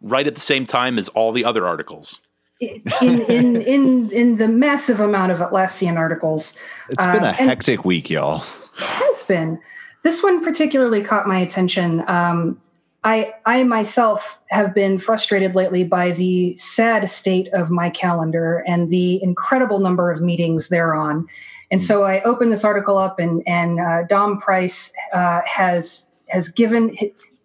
right 0.02 0.26
at 0.26 0.34
the 0.34 0.42
same 0.42 0.66
time 0.66 0.98
as 0.98 1.10
all 1.10 1.32
the 1.32 1.46
other 1.46 1.68
articles. 1.68 2.20
in, 2.60 2.82
in 3.30 3.62
in 3.62 4.10
in 4.10 4.38
the 4.38 4.48
massive 4.48 5.00
amount 5.00 5.32
of 5.32 5.38
Atlassian 5.38 5.96
articles. 5.96 6.58
It's 6.90 7.06
been 7.06 7.24
a 7.24 7.28
um, 7.28 7.36
hectic 7.36 7.86
week, 7.86 8.10
y'all. 8.10 8.42
It 8.80 8.84
has 8.84 9.22
been. 9.22 9.60
This 10.02 10.24
one 10.24 10.44
particularly 10.44 11.04
caught 11.04 11.28
my 11.28 11.38
attention. 11.38 12.04
Um, 12.08 12.60
I 13.06 13.36
I 13.46 13.64
myself 13.64 14.42
have 14.50 14.74
been 14.74 14.98
frustrated 14.98 15.54
lately 15.54 15.84
by 15.84 16.12
the 16.12 16.58
sad 16.58 17.08
state 17.08 17.48
of 17.54 17.70
my 17.70 17.92
calendar 17.92 18.64
and 18.68 18.90
the 18.90 19.22
incredible 19.22 19.78
number 19.80 20.12
of 20.12 20.22
meetings 20.22 20.70
thereon. 20.70 21.28
And 21.70 21.82
so 21.84 22.04
I 22.04 22.24
opened 22.24 22.52
this 22.52 22.66
article 22.66 22.98
up, 22.98 23.20
and 23.20 23.44
and 23.48 23.80
uh, 23.80 24.04
Dom 24.04 24.40
Price 24.40 24.92
uh, 25.14 25.42
has 25.46 26.10
has 26.30 26.50
given 26.50 26.96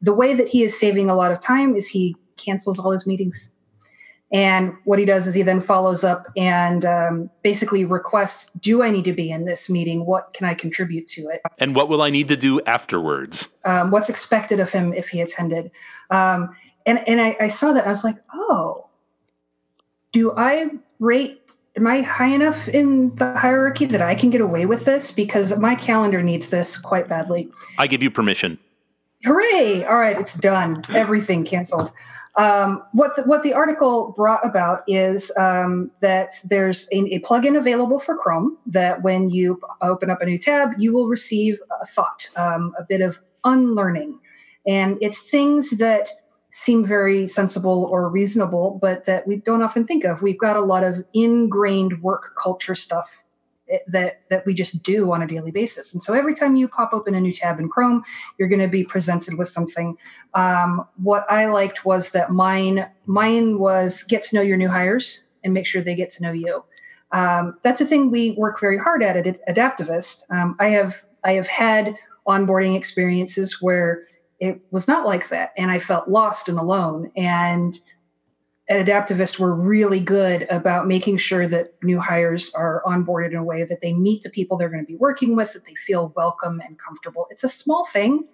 the 0.00 0.14
way 0.14 0.32
that 0.32 0.48
he 0.48 0.62
is 0.62 0.80
saving 0.80 1.10
a 1.10 1.14
lot 1.14 1.30
of 1.30 1.38
time 1.40 1.76
is 1.76 1.88
he 1.88 2.16
cancels 2.38 2.78
all 2.78 2.90
his 2.90 3.06
meetings. 3.06 3.50
And 4.32 4.74
what 4.84 4.98
he 4.98 5.04
does 5.04 5.26
is 5.26 5.34
he 5.34 5.42
then 5.42 5.60
follows 5.60 6.04
up 6.04 6.26
and 6.36 6.84
um, 6.84 7.30
basically 7.42 7.84
requests 7.84 8.50
Do 8.60 8.82
I 8.82 8.90
need 8.90 9.04
to 9.04 9.12
be 9.12 9.30
in 9.30 9.44
this 9.44 9.68
meeting? 9.68 10.06
What 10.06 10.32
can 10.34 10.46
I 10.46 10.54
contribute 10.54 11.08
to 11.08 11.22
it? 11.28 11.42
And 11.58 11.74
what 11.74 11.88
will 11.88 12.00
I 12.00 12.10
need 12.10 12.28
to 12.28 12.36
do 12.36 12.60
afterwards? 12.62 13.48
Um, 13.64 13.90
what's 13.90 14.08
expected 14.08 14.60
of 14.60 14.70
him 14.70 14.92
if 14.92 15.08
he 15.08 15.20
attended? 15.20 15.70
Um, 16.10 16.54
and 16.86 17.06
and 17.08 17.20
I, 17.20 17.36
I 17.40 17.48
saw 17.48 17.72
that 17.72 17.86
I 17.86 17.88
was 17.88 18.04
like, 18.04 18.18
Oh, 18.32 18.86
do 20.12 20.32
I 20.36 20.70
rate 21.00 21.40
am 21.76 21.86
I 21.86 22.02
high 22.02 22.28
enough 22.28 22.68
in 22.68 23.14
the 23.16 23.36
hierarchy 23.36 23.86
that 23.86 24.02
I 24.02 24.14
can 24.14 24.30
get 24.30 24.40
away 24.40 24.66
with 24.66 24.84
this? 24.84 25.12
Because 25.12 25.58
my 25.58 25.74
calendar 25.74 26.22
needs 26.22 26.48
this 26.48 26.76
quite 26.76 27.08
badly. 27.08 27.50
I 27.78 27.86
give 27.86 28.02
you 28.02 28.10
permission. 28.10 28.58
Hooray! 29.24 29.84
All 29.84 29.98
right, 29.98 30.18
it's 30.18 30.34
done. 30.34 30.82
Everything 30.94 31.44
canceled. 31.44 31.92
Um, 32.40 32.82
what 32.92 33.16
the, 33.16 33.22
what 33.24 33.42
the 33.42 33.52
article 33.52 34.14
brought 34.16 34.46
about 34.46 34.82
is 34.86 35.30
um, 35.36 35.90
that 36.00 36.36
there's 36.44 36.88
a, 36.90 37.00
a 37.14 37.20
plugin 37.20 37.58
available 37.58 37.98
for 37.98 38.16
Chrome 38.16 38.56
that 38.64 39.02
when 39.02 39.28
you 39.28 39.60
open 39.82 40.08
up 40.08 40.22
a 40.22 40.24
new 40.24 40.38
tab, 40.38 40.70
you 40.78 40.94
will 40.94 41.06
receive 41.06 41.60
a 41.82 41.84
thought, 41.84 42.30
um, 42.36 42.72
a 42.78 42.82
bit 42.82 43.02
of 43.02 43.20
unlearning, 43.44 44.18
and 44.66 44.96
it's 45.02 45.20
things 45.20 45.72
that 45.72 46.08
seem 46.48 46.82
very 46.82 47.26
sensible 47.26 47.84
or 47.84 48.08
reasonable, 48.08 48.78
but 48.80 49.04
that 49.04 49.26
we 49.26 49.36
don't 49.36 49.62
often 49.62 49.86
think 49.86 50.04
of. 50.04 50.22
We've 50.22 50.38
got 50.38 50.56
a 50.56 50.62
lot 50.62 50.82
of 50.82 51.04
ingrained 51.12 52.02
work 52.02 52.34
culture 52.42 52.74
stuff 52.74 53.22
that 53.86 54.22
that 54.28 54.44
we 54.46 54.54
just 54.54 54.82
do 54.82 55.12
on 55.12 55.22
a 55.22 55.26
daily 55.26 55.50
basis. 55.50 55.92
And 55.92 56.02
so 56.02 56.14
every 56.14 56.34
time 56.34 56.56
you 56.56 56.68
pop 56.68 56.90
open 56.92 57.14
a 57.14 57.20
new 57.20 57.32
tab 57.32 57.60
in 57.60 57.68
Chrome, 57.68 58.02
you're 58.38 58.48
going 58.48 58.60
to 58.60 58.68
be 58.68 58.84
presented 58.84 59.38
with 59.38 59.48
something. 59.48 59.96
Um, 60.34 60.86
what 61.02 61.24
I 61.30 61.46
liked 61.46 61.84
was 61.84 62.10
that 62.10 62.30
mine 62.32 62.88
mine 63.06 63.58
was 63.58 64.04
get 64.04 64.22
to 64.24 64.36
know 64.36 64.42
your 64.42 64.56
new 64.56 64.68
hires 64.68 65.26
and 65.44 65.54
make 65.54 65.66
sure 65.66 65.82
they 65.82 65.94
get 65.94 66.10
to 66.10 66.22
know 66.22 66.32
you. 66.32 66.64
Um, 67.12 67.56
that's 67.62 67.80
a 67.80 67.86
thing 67.86 68.10
we 68.10 68.32
work 68.32 68.60
very 68.60 68.78
hard 68.78 69.02
at 69.02 69.16
at 69.16 69.46
Adaptavist. 69.48 70.24
Um, 70.30 70.56
I 70.60 70.68
have 70.68 71.04
I 71.24 71.32
have 71.32 71.48
had 71.48 71.96
onboarding 72.26 72.76
experiences 72.76 73.60
where 73.60 74.02
it 74.38 74.60
was 74.70 74.88
not 74.88 75.06
like 75.06 75.28
that, 75.28 75.52
and 75.56 75.70
I 75.70 75.78
felt 75.78 76.08
lost 76.08 76.48
and 76.48 76.58
alone. 76.58 77.10
And 77.16 77.78
Adaptavist 78.70 79.38
were 79.38 79.54
really 79.54 79.98
good 79.98 80.46
about 80.48 80.86
making 80.86 81.16
sure 81.16 81.48
that 81.48 81.74
new 81.82 81.98
hires 81.98 82.54
are 82.54 82.82
onboarded 82.86 83.30
in 83.30 83.36
a 83.36 83.44
way 83.44 83.64
that 83.64 83.80
they 83.80 83.92
meet 83.92 84.22
the 84.22 84.30
people 84.30 84.56
they're 84.56 84.68
going 84.68 84.84
to 84.84 84.86
be 84.86 84.96
working 84.96 85.34
with, 85.34 85.52
that 85.54 85.64
they 85.64 85.74
feel 85.74 86.12
welcome 86.14 86.60
and 86.60 86.78
comfortable. 86.78 87.26
It's 87.30 87.42
a 87.42 87.48
small 87.48 87.84
thing. 87.86 88.24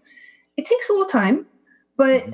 It 0.59 0.67
takes 0.67 0.91
a 0.91 0.93
little 0.93 1.07
time, 1.07 1.47
but 1.97 2.23
mm-hmm. 2.23 2.33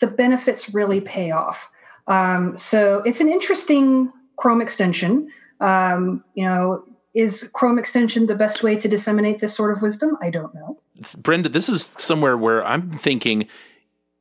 the 0.00 0.06
benefits 0.06 0.74
really 0.74 1.00
pay 1.00 1.30
off. 1.30 1.70
Um, 2.06 2.58
so 2.58 3.02
it's 3.06 3.20
an 3.20 3.28
interesting 3.28 4.12
Chrome 4.36 4.60
extension. 4.60 5.30
Um, 5.60 6.22
you 6.34 6.44
know, 6.44 6.84
is 7.14 7.48
Chrome 7.54 7.78
extension 7.78 8.26
the 8.26 8.34
best 8.34 8.62
way 8.62 8.76
to 8.76 8.88
disseminate 8.88 9.40
this 9.40 9.54
sort 9.54 9.72
of 9.72 9.82
wisdom? 9.82 10.18
I 10.20 10.30
don't 10.30 10.54
know. 10.54 10.78
Brenda, 11.18 11.48
this 11.48 11.70
is 11.70 11.84
somewhere 11.84 12.36
where 12.36 12.64
I'm 12.66 12.90
thinking 12.90 13.48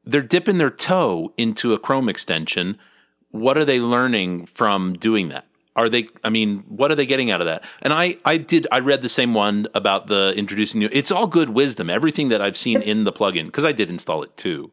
they're 0.05 0.21
dipping 0.21 0.57
their 0.57 0.69
toe 0.69 1.33
into 1.37 1.73
a 1.73 1.79
Chrome 1.79 2.07
extension 2.07 2.77
what 3.31 3.57
are 3.57 3.65
they 3.65 3.79
learning 3.79 4.45
from 4.45 4.93
doing 4.93 5.29
that? 5.29 5.45
Are 5.75 5.87
they? 5.87 6.09
I 6.23 6.29
mean, 6.29 6.63
what 6.67 6.91
are 6.91 6.95
they 6.95 7.05
getting 7.05 7.31
out 7.31 7.41
of 7.41 7.47
that? 7.47 7.63
And 7.81 7.93
I, 7.93 8.17
I 8.25 8.37
did, 8.37 8.67
I 8.71 8.79
read 8.79 9.01
the 9.01 9.09
same 9.09 9.33
one 9.33 9.67
about 9.73 10.07
the 10.07 10.33
introducing 10.35 10.79
new. 10.79 10.89
It's 10.91 11.11
all 11.11 11.27
good 11.27 11.51
wisdom. 11.51 11.89
Everything 11.89 12.29
that 12.29 12.41
I've 12.41 12.57
seen 12.57 12.81
in 12.81 13.05
the 13.05 13.13
plugin 13.13 13.45
because 13.45 13.63
I 13.65 13.71
did 13.71 13.89
install 13.89 14.23
it 14.23 14.35
too. 14.35 14.71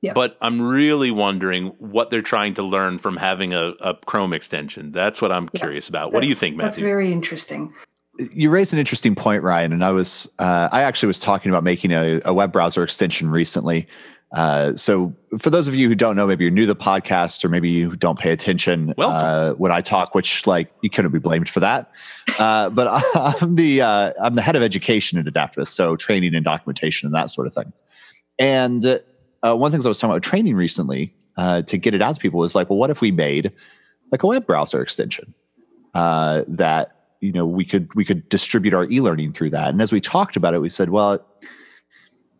Yeah. 0.00 0.14
But 0.14 0.38
I'm 0.40 0.62
really 0.62 1.10
wondering 1.10 1.66
what 1.78 2.08
they're 2.08 2.22
trying 2.22 2.54
to 2.54 2.62
learn 2.62 2.98
from 2.98 3.18
having 3.18 3.52
a, 3.52 3.72
a 3.80 3.94
Chrome 4.06 4.32
extension. 4.32 4.92
That's 4.92 5.20
what 5.20 5.30
I'm 5.30 5.50
yeah, 5.52 5.60
curious 5.60 5.90
about. 5.90 6.12
What 6.12 6.22
do 6.22 6.26
you 6.26 6.34
think, 6.34 6.56
Matthew? 6.56 6.84
That's 6.84 6.88
very 6.88 7.12
interesting. 7.12 7.74
You 8.32 8.48
raised 8.48 8.72
an 8.72 8.78
interesting 8.78 9.14
point, 9.14 9.42
Ryan. 9.42 9.74
And 9.74 9.84
I 9.84 9.90
was, 9.90 10.26
uh, 10.38 10.70
I 10.72 10.82
actually 10.82 11.08
was 11.08 11.18
talking 11.18 11.50
about 11.50 11.64
making 11.64 11.92
a, 11.92 12.20
a 12.24 12.32
web 12.32 12.50
browser 12.50 12.82
extension 12.82 13.30
recently 13.30 13.88
uh, 14.32 14.76
so, 14.76 15.12
for 15.38 15.50
those 15.50 15.66
of 15.66 15.74
you 15.74 15.88
who 15.88 15.94
don't 15.96 16.14
know, 16.14 16.26
maybe 16.26 16.44
you're 16.44 16.52
new 16.52 16.66
to 16.66 16.72
the 16.72 16.76
podcast, 16.76 17.44
or 17.44 17.48
maybe 17.48 17.68
you 17.68 17.96
don't 17.96 18.18
pay 18.18 18.30
attention 18.30 18.94
uh, 18.96 19.54
when 19.54 19.72
I 19.72 19.80
talk, 19.80 20.14
which 20.14 20.46
like 20.46 20.72
you 20.82 20.90
couldn't 20.90 21.10
be 21.10 21.18
blamed 21.18 21.48
for 21.48 21.58
that. 21.60 21.90
Uh, 22.38 22.70
but 22.70 23.02
I'm 23.14 23.56
the 23.56 23.82
uh, 23.82 24.12
I'm 24.22 24.36
the 24.36 24.42
head 24.42 24.54
of 24.54 24.62
education 24.62 25.18
at 25.18 25.26
Adaptavist, 25.26 25.68
so 25.68 25.96
training 25.96 26.34
and 26.36 26.44
documentation 26.44 27.06
and 27.06 27.14
that 27.14 27.30
sort 27.30 27.48
of 27.48 27.54
thing. 27.54 27.72
And 28.38 28.84
uh, 28.86 29.56
one 29.56 29.68
of 29.68 29.72
the 29.72 29.76
things 29.76 29.86
I 29.86 29.88
was 29.88 29.98
talking 29.98 30.12
about 30.12 30.22
training 30.22 30.54
recently 30.54 31.12
uh, 31.36 31.62
to 31.62 31.76
get 31.76 31.94
it 31.94 32.02
out 32.02 32.14
to 32.14 32.20
people 32.20 32.38
was 32.38 32.54
like, 32.54 32.70
well, 32.70 32.78
what 32.78 32.90
if 32.90 33.00
we 33.00 33.10
made 33.10 33.52
like 34.12 34.22
a 34.22 34.28
web 34.28 34.46
browser 34.46 34.80
extension 34.80 35.34
that 35.92 36.96
you 37.20 37.32
know 37.32 37.46
we 37.46 37.64
could 37.64 37.92
we 37.96 38.04
could 38.04 38.28
distribute 38.28 38.74
our 38.74 38.84
e-learning 38.84 39.32
through 39.32 39.50
that? 39.50 39.70
And 39.70 39.82
as 39.82 39.90
we 39.90 40.00
talked 40.00 40.36
about 40.36 40.54
it, 40.54 40.60
we 40.60 40.68
said, 40.68 40.90
well 40.90 41.26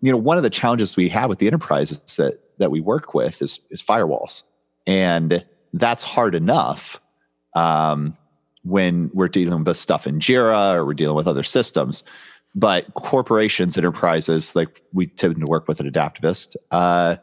you 0.01 0.11
know, 0.11 0.17
one 0.17 0.37
of 0.37 0.43
the 0.43 0.51
challenges 0.51 0.97
we 0.97 1.09
have 1.09 1.29
with 1.29 1.39
the 1.39 1.47
enterprises 1.47 1.99
that 2.17 2.41
that 2.59 2.71
we 2.71 2.81
work 2.81 3.15
with 3.15 3.43
is 3.43 3.61
is 3.71 3.83
firewalls, 3.83 4.43
and 4.87 5.45
that's 5.73 6.05
hard 6.05 6.35
enough 6.35 7.01
um, 7.55 8.17
when 8.63 9.11
we're 9.13 9.29
dealing 9.29 9.65
with 9.65 9.77
stuff 9.77 10.07
in 10.07 10.19
Jira 10.19 10.75
or 10.75 10.85
we're 10.85 10.95
dealing 10.95 11.17
with 11.17 11.29
other 11.29 11.43
systems. 11.43 12.05
But 12.55 12.93
corporations, 12.95 13.79
enterprises, 13.79 14.57
like 14.57 14.83
we 14.93 15.07
tend 15.07 15.37
to 15.37 15.47
work 15.47 15.69
with 15.69 15.81
at 15.81 15.87
Adaptavist, 15.87 16.57
uh, 16.73 17.17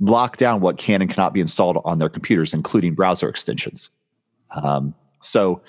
lock 0.00 0.36
down 0.38 0.60
what 0.60 0.76
can 0.76 1.02
and 1.02 1.10
cannot 1.10 1.32
be 1.32 1.40
installed 1.40 1.80
on 1.84 1.98
their 1.98 2.08
computers, 2.08 2.52
including 2.52 2.94
browser 2.94 3.28
extensions. 3.28 3.90
Um, 4.50 4.94
so, 5.22 5.62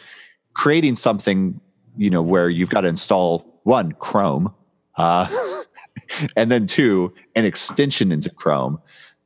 creating 0.56 0.96
something, 0.96 1.60
you 1.96 2.10
know, 2.10 2.22
where 2.24 2.50
you've 2.50 2.70
got 2.70 2.82
to 2.82 2.88
install 2.88 3.60
one 3.64 3.92
Chrome. 3.94 4.54
Uh, 4.98 5.64
and 6.36 6.52
then 6.52 6.66
two, 6.66 7.14
an 7.36 7.46
extension 7.46 8.12
into 8.12 8.30
Chrome. 8.30 8.80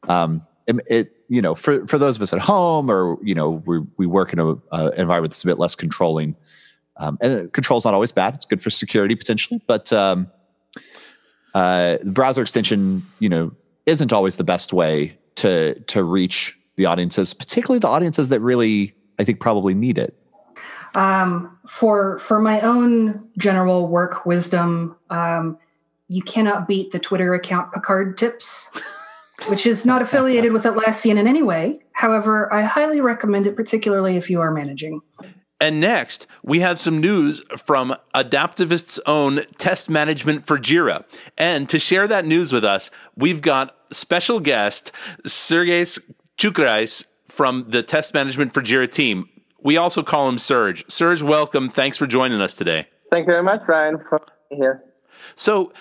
Um, 0.08 0.46
it, 0.68 1.16
you 1.28 1.42
know, 1.42 1.56
for, 1.56 1.88
for 1.88 1.98
those 1.98 2.18
of 2.18 2.22
us 2.22 2.34
at 2.34 2.40
home 2.40 2.90
or, 2.90 3.18
you 3.24 3.34
know, 3.34 3.64
we, 3.66 3.80
we 3.98 4.06
work 4.06 4.34
in 4.34 4.40
an 4.40 4.62
environment 4.72 5.32
that's 5.32 5.44
a 5.44 5.48
bit 5.48 5.60
less 5.60 5.76
controlling. 5.76 6.36
Um, 6.98 7.18
and 7.22 7.52
control 7.54 7.78
is 7.78 7.86
not 7.86 7.94
always 7.94 8.12
bad. 8.12 8.36
It's 8.36 8.46
good 8.46 8.62
for 8.62 8.70
security 8.70 9.16
potentially, 9.16 9.62
but 9.66 9.92
um, 9.92 10.28
uh, 11.54 11.98
the 12.02 12.12
browser 12.12 12.42
extension, 12.42 13.06
you 13.20 13.30
know, 13.30 13.52
isn't 13.86 14.14
always 14.14 14.36
the 14.36 14.44
best 14.44 14.74
way 14.74 15.18
to 15.36 15.80
to 15.82 16.04
reach 16.04 16.58
the 16.76 16.86
audiences, 16.86 17.34
particularly 17.34 17.80
the 17.80 17.88
audiences 17.88 18.30
that 18.30 18.40
really, 18.40 18.94
I 19.20 19.24
think, 19.24 19.40
probably 19.40 19.74
need 19.74 19.98
it. 19.98 20.16
Um, 20.94 21.58
for 21.68 22.20
for 22.20 22.40
my 22.40 22.60
own 22.62 23.30
general 23.38 23.88
work 23.88 24.26
wisdom, 24.26 24.96
um, 25.10 25.58
you 26.08 26.22
cannot 26.22 26.68
beat 26.68 26.92
the 26.92 27.00
Twitter 27.00 27.34
account 27.34 27.72
Picard 27.72 28.18
Tips, 28.18 28.70
which 29.48 29.66
is 29.66 29.86
not 29.86 30.02
affiliated 30.02 30.52
with 30.52 30.64
Atlassian 30.64 31.18
in 31.18 31.28
any 31.28 31.42
way. 31.42 31.80
However, 31.94 32.52
I 32.52 32.64
highly 32.64 33.00
recommend 33.00 33.48
it, 33.48 33.56
particularly 33.56 34.18
if 34.18 34.30
you 34.30 34.42
are 34.42 34.52
managing. 34.52 35.02
And 35.62 35.80
next, 35.80 36.26
we 36.44 36.62
have 36.62 36.80
some 36.80 37.00
news 37.00 37.44
from 37.56 37.96
Adaptavist's 38.16 39.00
own 39.06 39.42
test 39.60 39.92
management 39.92 40.48
for 40.48 40.58
Jira. 40.58 41.06
And 41.38 41.70
to 41.70 41.78
share 41.78 42.08
that 42.08 42.26
news 42.26 42.52
with 42.52 42.66
us, 42.66 42.90
we've 43.16 43.42
got 43.42 43.78
special 43.92 44.40
guest 44.40 44.92
Sergej 45.24 46.00
Chukrais 46.38 47.06
from 47.28 47.66
the 47.70 47.84
test 47.84 48.16
management 48.16 48.56
for 48.56 48.64
Jira 48.64 48.92
team. 48.92 49.30
We 49.64 49.78
also 49.78 50.04
call 50.04 50.28
him 50.28 50.40
Serge. 50.40 50.84
Serge, 50.90 51.22
welcome. 51.22 51.70
Thanks 51.70 51.98
for 51.98 52.08
joining 52.08 52.42
us 52.42 52.56
today. 52.56 52.88
Thank 53.12 53.28
you 53.28 53.34
very 53.34 53.44
much, 53.44 53.68
Ryan, 53.68 54.00
for 54.10 54.20
being 54.50 54.62
here. 54.62 54.84
So, 55.36 55.72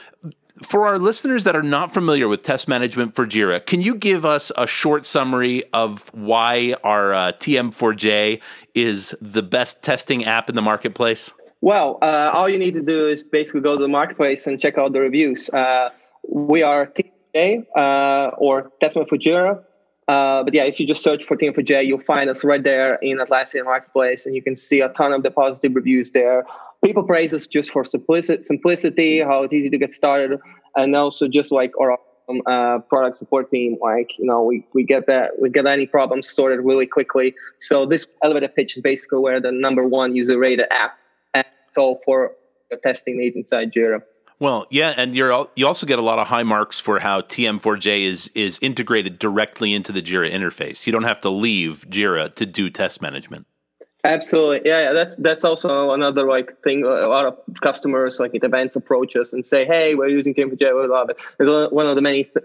for 0.62 0.86
our 0.86 0.98
listeners 0.98 1.44
that 1.44 1.56
are 1.56 1.62
not 1.62 1.94
familiar 1.94 2.28
with 2.28 2.42
test 2.42 2.68
management 2.68 3.14
for 3.14 3.26
Jira, 3.26 3.64
can 3.64 3.80
you 3.80 3.94
give 3.94 4.26
us 4.26 4.52
a 4.58 4.66
short 4.66 5.06
summary 5.06 5.64
of 5.72 6.12
why 6.12 6.74
our 6.84 7.14
uh, 7.14 7.32
TM4J 7.32 8.40
is 8.74 9.14
the 9.22 9.42
best 9.42 9.82
testing 9.82 10.24
app 10.24 10.50
in 10.50 10.56
the 10.56 10.62
marketplace? 10.62 11.32
Well, 11.62 11.98
uh, 12.02 12.30
all 12.34 12.48
you 12.48 12.58
need 12.58 12.74
to 12.74 12.82
do 12.82 13.08
is 13.08 13.22
basically 13.22 13.60
go 13.60 13.76
to 13.76 13.82
the 13.82 13.88
marketplace 13.88 14.46
and 14.46 14.60
check 14.60 14.76
out 14.76 14.92
the 14.92 15.00
reviews. 15.00 15.48
Uh, 15.50 15.90
we 16.28 16.62
are 16.62 16.92
TJ 17.34 17.66
uh, 17.76 18.34
or 18.36 18.70
Testament 18.80 19.08
for 19.08 19.16
Jira. 19.16 19.62
Uh, 20.11 20.42
but 20.42 20.53
yeah, 20.53 20.64
if 20.64 20.81
you 20.81 20.87
just 20.88 21.05
search 21.05 21.23
for 21.23 21.37
TM4J, 21.37 21.87
you'll 21.87 22.01
find 22.01 22.29
us 22.29 22.42
right 22.42 22.64
there 22.64 22.96
in 22.96 23.18
Atlassian 23.18 23.64
Marketplace, 23.64 24.27
and 24.27 24.35
you 24.35 24.42
can 24.42 24.57
see 24.57 24.81
a 24.81 24.88
ton 24.88 25.12
of 25.12 25.23
the 25.23 25.31
positive 25.31 25.73
reviews 25.73 26.11
there. 26.11 26.44
People 26.85 27.05
praise 27.05 27.33
us 27.33 27.46
just 27.46 27.70
for 27.70 27.85
simplicity, 27.85 28.42
simplicity, 28.42 29.20
how 29.20 29.44
it's 29.44 29.53
easy 29.53 29.70
to 29.70 29.79
get 29.79 29.92
started, 29.92 30.40
and 30.75 30.96
also 30.96 31.29
just 31.29 31.53
like 31.53 31.70
our 31.81 31.96
um, 32.29 32.42
uh, 32.46 32.81
product 32.88 33.18
support 33.18 33.53
team. 33.53 33.77
Like 33.81 34.18
you 34.18 34.27
know, 34.27 34.42
we 34.42 34.66
we 34.75 34.83
get 34.83 35.07
that 35.07 35.40
we 35.40 35.49
get 35.49 35.64
any 35.64 35.87
problems 35.87 36.29
sorted 36.29 36.59
really 36.64 36.87
quickly. 36.87 37.33
So 37.61 37.87
this 37.87 38.09
elevator 38.25 38.49
pitch 38.49 38.75
is 38.75 38.83
basically 38.83 39.20
where 39.20 39.40
the 39.40 39.53
number 39.53 39.87
one 39.87 40.16
user 40.16 40.37
rated 40.37 40.66
app, 40.73 40.99
it's 41.37 41.79
all 41.79 42.01
for 42.05 42.33
testing 42.83 43.16
needs 43.16 43.37
inside 43.37 43.73
Jira. 43.73 44.03
Well, 44.40 44.66
yeah, 44.70 44.94
and 44.96 45.14
you're 45.14 45.48
you 45.55 45.66
also 45.66 45.87
get 45.87 45.98
a 45.98 46.03
lot 46.03 46.18
of 46.18 46.26
high 46.26 46.44
marks 46.44 46.81
for 46.81 46.98
how 46.98 47.20
TM4J 47.20 48.05
is 48.05 48.29
is 48.35 48.59
integrated 48.62 49.18
directly 49.18 49.74
into 49.74 49.92
the 49.92 50.00
Jira 50.00 50.33
interface. 50.33 50.87
You 50.87 50.92
don't 50.92 51.05
have 51.05 51.20
to 51.20 51.31
leave 51.31 51.85
Jira 51.90 52.35
to 52.37 52.46
do 52.46 52.70
test 52.70 53.03
management. 53.03 53.46
Absolutely, 54.03 54.62
yeah, 54.64 54.81
yeah. 54.81 54.92
That's 54.94 55.16
that's 55.16 55.44
also 55.44 55.90
another 55.90 56.26
like 56.26 56.57
thing. 56.64 56.85
A 56.85 57.07
lot 57.07 57.26
of 57.26 57.37
customers 57.61 58.18
like 58.18 58.35
at 58.35 58.42
events 58.42 58.76
approach 58.76 59.14
us 59.14 59.35
and 59.35 59.44
say, 59.44 59.66
"Hey, 59.66 59.94
we're 59.94 60.09
using 60.09 60.35
TM4J. 60.35 60.81
We 60.81 60.88
love 60.88 61.11
it." 61.11 61.18
It's 61.38 61.72
one 61.72 61.87
of 61.87 61.96
the 61.96 62.00
many 62.00 62.24
th- 62.24 62.37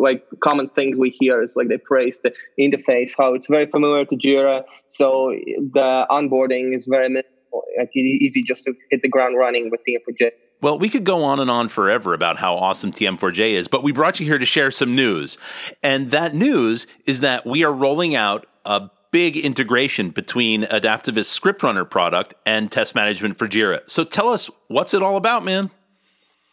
like 0.00 0.24
common 0.42 0.70
things 0.70 0.98
we 0.98 1.10
hear 1.10 1.40
is 1.40 1.54
like 1.54 1.68
they 1.68 1.78
praise 1.78 2.18
the 2.18 2.34
interface, 2.58 3.12
how 3.16 3.32
it's 3.32 3.46
very 3.46 3.66
familiar 3.66 4.04
to 4.06 4.16
Jira, 4.16 4.64
so 4.88 5.30
the 5.56 6.04
onboarding 6.10 6.74
is 6.74 6.86
very 6.86 7.08
minimal, 7.08 7.62
like 7.78 7.94
easy 7.94 8.42
just 8.42 8.64
to 8.64 8.74
hit 8.90 9.02
the 9.02 9.08
ground 9.08 9.38
running 9.38 9.70
with 9.70 9.82
TM4J. 9.88 10.32
Well, 10.60 10.78
we 10.78 10.88
could 10.88 11.04
go 11.04 11.24
on 11.24 11.40
and 11.40 11.50
on 11.50 11.68
forever 11.68 12.14
about 12.14 12.38
how 12.38 12.56
awesome 12.56 12.92
TM4J 12.92 13.52
is, 13.52 13.68
but 13.68 13.82
we 13.82 13.92
brought 13.92 14.18
you 14.18 14.26
here 14.26 14.38
to 14.38 14.46
share 14.46 14.70
some 14.70 14.94
news. 14.94 15.36
And 15.82 16.10
that 16.10 16.34
news 16.34 16.86
is 17.06 17.20
that 17.20 17.44
we 17.44 17.64
are 17.64 17.72
rolling 17.72 18.14
out 18.14 18.46
a 18.64 18.88
big 19.10 19.36
integration 19.36 20.10
between 20.10 20.62
Adaptavist 20.64 21.26
Script 21.26 21.62
Runner 21.62 21.84
product 21.84 22.34
and 22.46 22.72
test 22.72 22.94
management 22.94 23.38
for 23.38 23.46
Jira. 23.46 23.88
So 23.88 24.04
tell 24.04 24.28
us, 24.28 24.50
what's 24.68 24.94
it 24.94 25.02
all 25.02 25.16
about, 25.16 25.44
man? 25.44 25.70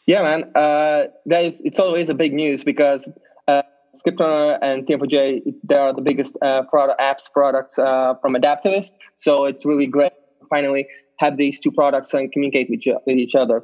Yeah, 0.05 0.23
man. 0.23 0.51
Uh, 0.55 1.05
that 1.27 1.45
is, 1.45 1.61
it's 1.61 1.79
always 1.79 2.09
a 2.09 2.13
big 2.13 2.33
news 2.33 2.63
because 2.63 3.09
uh, 3.47 3.61
Script 3.95 4.19
Runner 4.19 4.59
and 4.61 4.85
TM4J, 4.85 5.53
they 5.63 5.75
are 5.75 5.93
the 5.93 6.01
biggest 6.01 6.37
uh, 6.41 6.63
product 6.63 6.99
apps 6.99 7.31
products 7.31 7.79
uh, 7.79 8.15
from 8.21 8.33
Adaptavist. 8.33 8.91
So 9.15 9.45
it's 9.45 9.65
really 9.65 9.87
great 9.87 10.11
finally 10.49 10.85
have 11.21 11.37
these 11.37 11.59
two 11.59 11.71
products 11.71 12.13
and 12.13 12.31
communicate 12.31 12.67
with, 12.69 12.81
with 13.05 13.17
each 13.17 13.35
other. 13.35 13.63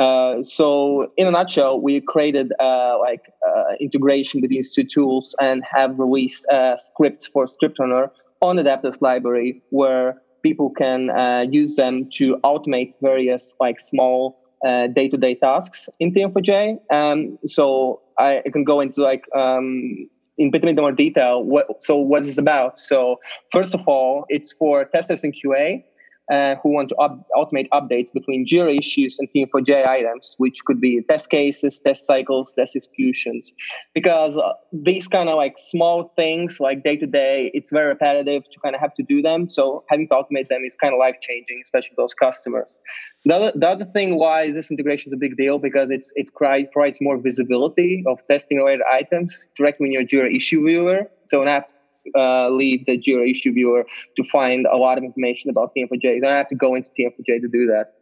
Uh, 0.00 0.42
so, 0.42 1.06
in 1.16 1.28
a 1.28 1.30
nutshell, 1.30 1.80
we 1.80 2.00
created 2.00 2.52
uh, 2.58 2.96
like 2.98 3.24
uh, 3.46 3.74
integration 3.78 4.40
with 4.40 4.50
these 4.50 4.72
two 4.72 4.82
tools 4.82 5.36
and 5.40 5.62
have 5.70 5.98
released 5.98 6.44
uh, 6.48 6.76
scripts 6.78 7.26
for 7.28 7.46
Script 7.46 7.78
Runner 7.78 8.10
on 8.40 8.56
Adaptavist 8.56 9.00
library, 9.00 9.62
where 9.70 10.20
people 10.42 10.70
can 10.70 11.10
uh, 11.10 11.44
use 11.48 11.76
them 11.76 12.08
to 12.14 12.36
automate 12.42 12.94
various 13.00 13.54
like 13.60 13.78
small 13.78 14.40
uh, 14.66 14.88
day-to-day 14.88 15.34
tasks 15.36 15.88
in 16.00 16.12
TM4J. 16.12 16.92
Um, 16.92 17.38
so 17.46 18.00
I, 18.18 18.42
I, 18.44 18.50
can 18.50 18.64
go 18.64 18.80
into 18.80 19.02
like 19.02 19.24
um, 19.36 20.08
in 20.38 20.50
bit 20.50 20.76
more 20.76 20.92
detail. 20.92 21.44
What 21.44 21.82
so 21.82 21.96
what 21.96 22.24
is 22.26 22.38
about? 22.38 22.78
So 22.78 23.20
first 23.52 23.74
of 23.74 23.82
all, 23.86 24.24
it's 24.28 24.52
for 24.52 24.84
testers 24.86 25.22
in 25.22 25.32
QA 25.32 25.84
uh, 26.30 26.54
who 26.62 26.72
want 26.72 26.88
to 26.88 26.96
up, 26.96 27.26
automate 27.36 27.68
updates 27.72 28.12
between 28.12 28.46
Jira 28.46 28.78
issues 28.78 29.18
and 29.18 29.28
TM4J 29.34 29.86
items, 29.86 30.34
which 30.38 30.64
could 30.64 30.80
be 30.80 31.02
test 31.08 31.30
cases, 31.30 31.80
test 31.80 32.06
cycles, 32.06 32.54
test 32.54 32.76
executions. 32.76 33.52
Because 33.94 34.36
uh, 34.36 34.52
these 34.72 35.06
kind 35.06 35.28
of 35.28 35.36
like 35.36 35.54
small 35.58 36.12
things, 36.16 36.60
like 36.60 36.82
day 36.82 36.96
to 36.96 37.06
day, 37.06 37.50
it's 37.52 37.70
very 37.70 37.88
repetitive 37.88 38.44
to 38.44 38.60
kind 38.60 38.74
of 38.74 38.80
have 38.80 38.94
to 38.94 39.02
do 39.02 39.20
them. 39.20 39.48
So 39.48 39.84
having 39.88 40.08
to 40.08 40.14
automate 40.14 40.48
them 40.48 40.62
is 40.64 40.76
kind 40.76 40.94
of 40.94 40.98
life 40.98 41.16
changing, 41.20 41.60
especially 41.62 41.90
for 41.90 42.02
those 42.02 42.14
customers. 42.14 42.78
The 43.26 43.34
other, 43.34 43.52
the 43.54 43.68
other 43.68 43.84
thing 43.86 44.18
why 44.18 44.50
this 44.50 44.70
integration 44.70 45.10
is 45.10 45.14
a 45.14 45.18
big 45.18 45.36
deal 45.36 45.58
because 45.58 45.90
it's 45.90 46.12
it 46.14 46.28
provides 46.34 46.98
more 47.00 47.16
visibility 47.16 48.04
of 48.06 48.20
testing 48.28 48.58
related 48.58 48.82
items 48.90 49.48
directly 49.56 49.86
in 49.86 49.92
your 49.92 50.04
Jira 50.04 50.34
issue 50.34 50.64
viewer. 50.64 51.10
So 51.28 51.40
an 51.40 51.48
app 51.48 51.70
uh, 52.16 52.50
leave 52.50 52.86
the 52.86 52.98
Jira 52.98 53.30
issue 53.30 53.52
viewer 53.52 53.84
to 54.16 54.24
find 54.24 54.66
a 54.66 54.76
lot 54.76 54.98
of 54.98 55.04
information 55.04 55.50
about 55.50 55.72
TM4J. 55.76 56.16
You 56.16 56.20
don't 56.20 56.30
have 56.30 56.48
to 56.48 56.54
go 56.54 56.74
into 56.74 56.90
TM4J 56.98 57.40
to 57.40 57.48
do 57.48 57.66
that. 57.66 57.94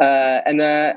Uh, 0.00 0.40
and 0.44 0.60
uh, 0.60 0.94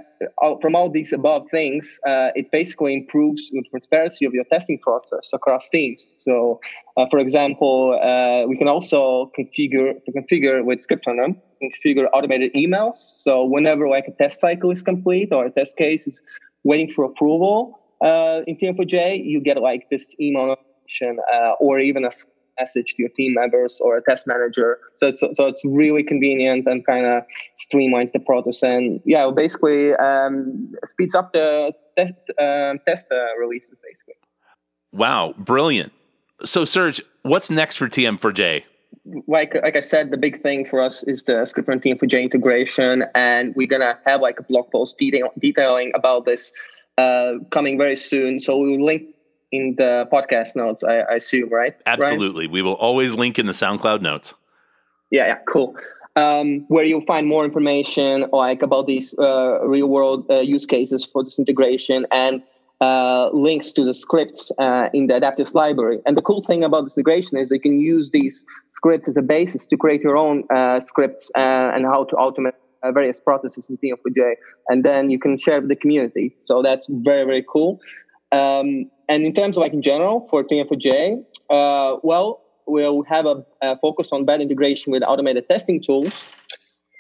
from 0.60 0.76
all 0.76 0.90
these 0.90 1.14
above 1.14 1.48
things, 1.52 2.00
uh, 2.08 2.30
it 2.36 2.50
basically 2.52 2.96
improves 2.96 3.50
the 3.52 3.64
transparency 3.70 4.26
of 4.26 4.34
your 4.34 4.44
testing 4.46 4.80
process 4.80 5.30
across 5.34 5.70
teams. 5.70 6.16
So, 6.18 6.60
uh, 6.98 7.06
for 7.12 7.20
example, 7.20 8.00
uh, 8.02 8.48
we 8.48 8.58
can 8.58 8.68
also 8.68 9.32
configure 9.38 9.94
configure 10.18 10.66
with 10.66 10.82
Script 10.82 11.06
Runner, 11.06 11.28
configure 11.62 12.08
automated 12.12 12.52
emails. 12.54 12.96
So, 12.96 13.44
whenever 13.46 13.88
like 13.88 14.06
a 14.08 14.24
test 14.24 14.40
cycle 14.40 14.72
is 14.72 14.82
complete 14.82 15.32
or 15.32 15.46
a 15.46 15.52
test 15.52 15.78
case 15.78 16.08
is 16.08 16.24
waiting 16.64 16.92
for 16.92 17.06
approval 17.06 17.80
uh, 18.02 18.42
in 18.48 18.58
TM4J, 18.58 19.24
you 19.24 19.42
get 19.42 19.62
like 19.62 19.90
this 19.90 20.16
email 20.20 20.48
notification 20.48 21.20
or 21.60 21.80
even 21.80 22.04
a 22.04 22.12
message 22.60 22.96
to 22.96 23.02
your 23.04 23.10
team 23.10 23.34
members 23.34 23.80
or 23.82 23.98
a 23.98 24.04
test 24.04 24.28
manager. 24.28 24.80
So 24.98 25.08
it's, 25.08 25.20
so 25.20 25.46
it's 25.46 25.64
really 25.66 26.04
convenient 26.04 26.68
and 26.68 26.86
kind 26.86 27.06
of 27.06 27.24
streamlines 27.60 28.12
the 28.12 28.20
process 28.20 28.64
and 28.64 29.00
yeah, 29.06 29.30
basically 29.36 29.94
um, 29.96 30.74
speeds 30.86 31.16
up 31.16 31.34
the 31.34 31.72
test, 31.98 32.14
um, 32.40 32.80
test 32.86 33.08
uh, 33.12 33.38
releases 33.40 33.78
basically. 33.84 34.16
Wow, 34.92 35.34
brilliant. 35.38 35.92
So 36.44 36.66
Serge, 36.66 37.02
what's 37.24 37.50
next 37.50 37.78
for 37.78 37.88
TM4J? 37.88 38.64
Like 39.28 39.56
like 39.64 39.76
I 39.76 39.82
said, 39.82 40.12
the 40.12 40.18
big 40.18 40.42
thing 40.42 40.66
for 40.66 40.82
us 40.82 41.04
is 41.04 41.24
the 41.24 41.46
script 41.46 41.70
and 41.70 41.82
TM4J 41.82 42.24
integration, 42.24 43.06
and 43.16 43.54
we're 43.56 43.68
gonna 43.68 43.98
have 44.06 44.22
like 44.22 44.40
a 44.40 44.44
blog 44.44 44.70
post 44.72 44.98
detail, 44.98 45.30
detailing 45.40 45.92
about 45.96 46.26
this 46.26 46.52
uh, 46.98 47.34
coming 47.52 47.78
very 47.78 47.96
soon. 47.96 48.40
So 48.40 48.58
we 48.58 48.72
will 48.72 48.86
link 48.86 49.04
in 49.52 49.76
the 49.78 50.08
podcast 50.12 50.56
notes, 50.56 50.84
I, 50.84 51.00
I 51.00 51.16
assume, 51.16 51.50
right? 51.50 51.76
Absolutely. 51.86 52.48
We 52.48 52.62
will 52.62 52.74
always 52.74 53.14
link 53.14 53.40
in 53.40 53.46
the 53.46 53.54
SoundCloud 53.54 54.02
notes. 54.02 54.34
Yeah, 55.10 55.28
yeah, 55.28 55.38
cool. 55.48 55.76
Um, 56.16 56.66
where 56.68 56.84
you'll 56.84 57.06
find 57.06 57.28
more 57.28 57.46
information 57.46 58.26
like 58.34 58.62
about 58.62 58.88
these 58.88 59.16
uh, 59.20 59.66
real 59.68 59.88
world 59.88 60.26
uh, 60.30 60.40
use 60.40 60.66
cases 60.66 61.06
for 61.06 61.24
this 61.24 61.38
integration 61.38 62.08
and 62.12 62.42
uh, 62.82 63.30
links 63.34 63.72
to 63.74 63.84
the 63.84 63.94
scripts 63.94 64.52
uh, 64.60 64.90
in 64.94 65.08
the 65.08 65.14
Adaptavist 65.14 65.54
library. 65.54 66.00
And 66.06 66.18
the 66.18 66.22
cool 66.22 66.44
thing 66.44 66.64
about 66.64 66.84
this 66.84 66.98
integration 66.98 67.38
is 67.38 67.50
you 67.52 67.60
can 67.60 67.80
use 67.80 68.10
these 68.12 68.46
scripts 68.68 69.08
as 69.08 69.18
a 69.18 69.22
basis 69.22 69.68
to 69.68 69.78
create 69.78 70.02
your 70.02 70.18
own 70.18 70.44
uh, 70.54 70.80
scripts 70.80 71.32
uh, 71.36 71.72
and 71.74 71.86
how 71.86 72.04
to 72.06 72.16
automate 72.16 72.54
various 72.94 73.20
processes 73.20 73.70
in 73.70 73.78
TM4J. 73.78 74.34
And 74.70 74.84
then 74.84 75.10
you 75.10 75.20
can 75.20 75.38
share 75.38 75.60
with 75.60 75.70
the 75.70 75.76
community. 75.76 76.36
So 76.42 76.62
that's 76.62 76.88
very, 76.90 77.26
very 77.26 77.46
cool. 77.48 77.80
Um, 78.32 78.90
and 79.10 79.26
in 79.26 79.34
terms 79.34 79.58
of 79.58 79.62
like 79.62 79.74
in 79.74 79.82
general 79.82 80.22
for 80.22 80.44
TM4J, 80.44 81.24
uh, 81.50 81.98
well, 82.04 82.42
we'll 82.66 83.04
have 83.04 83.26
a, 83.26 83.46
a, 83.62 83.78
focus 83.78 84.12
on 84.12 84.26
better 84.26 84.42
integration 84.42 84.92
with 84.92 85.02
automated 85.04 85.48
testing 85.50 85.82
tools, 85.82 86.26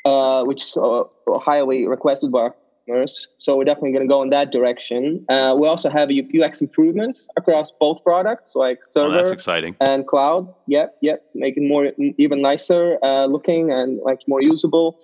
uh, 0.05 0.43
which 0.43 0.63
is 0.63 0.77
uh, 0.77 1.03
highly 1.39 1.87
requested 1.87 2.31
by 2.31 2.39
our 2.39 2.55
customers. 2.87 3.27
So 3.37 3.57
we're 3.57 3.65
definitely 3.65 3.91
going 3.91 4.07
to 4.07 4.07
go 4.07 4.21
in 4.21 4.29
that 4.29 4.51
direction. 4.51 5.25
Uh, 5.29 5.55
we 5.59 5.67
also 5.67 5.89
have 5.89 6.09
UX 6.09 6.61
improvements 6.61 7.27
across 7.35 7.71
both 7.71 8.01
products, 8.03 8.55
like 8.55 8.79
server 8.85 9.13
oh, 9.13 9.17
that's 9.17 9.31
exciting. 9.31 9.75
and 9.81 10.07
cloud. 10.07 10.53
Yep, 10.67 10.97
yep, 11.01 11.27
make 11.35 11.57
it 11.57 11.63
more 11.63 11.91
even 12.17 12.41
nicer 12.41 12.97
uh, 13.03 13.25
looking 13.25 13.71
and 13.71 13.99
like 14.03 14.19
more 14.27 14.41
usable. 14.41 14.99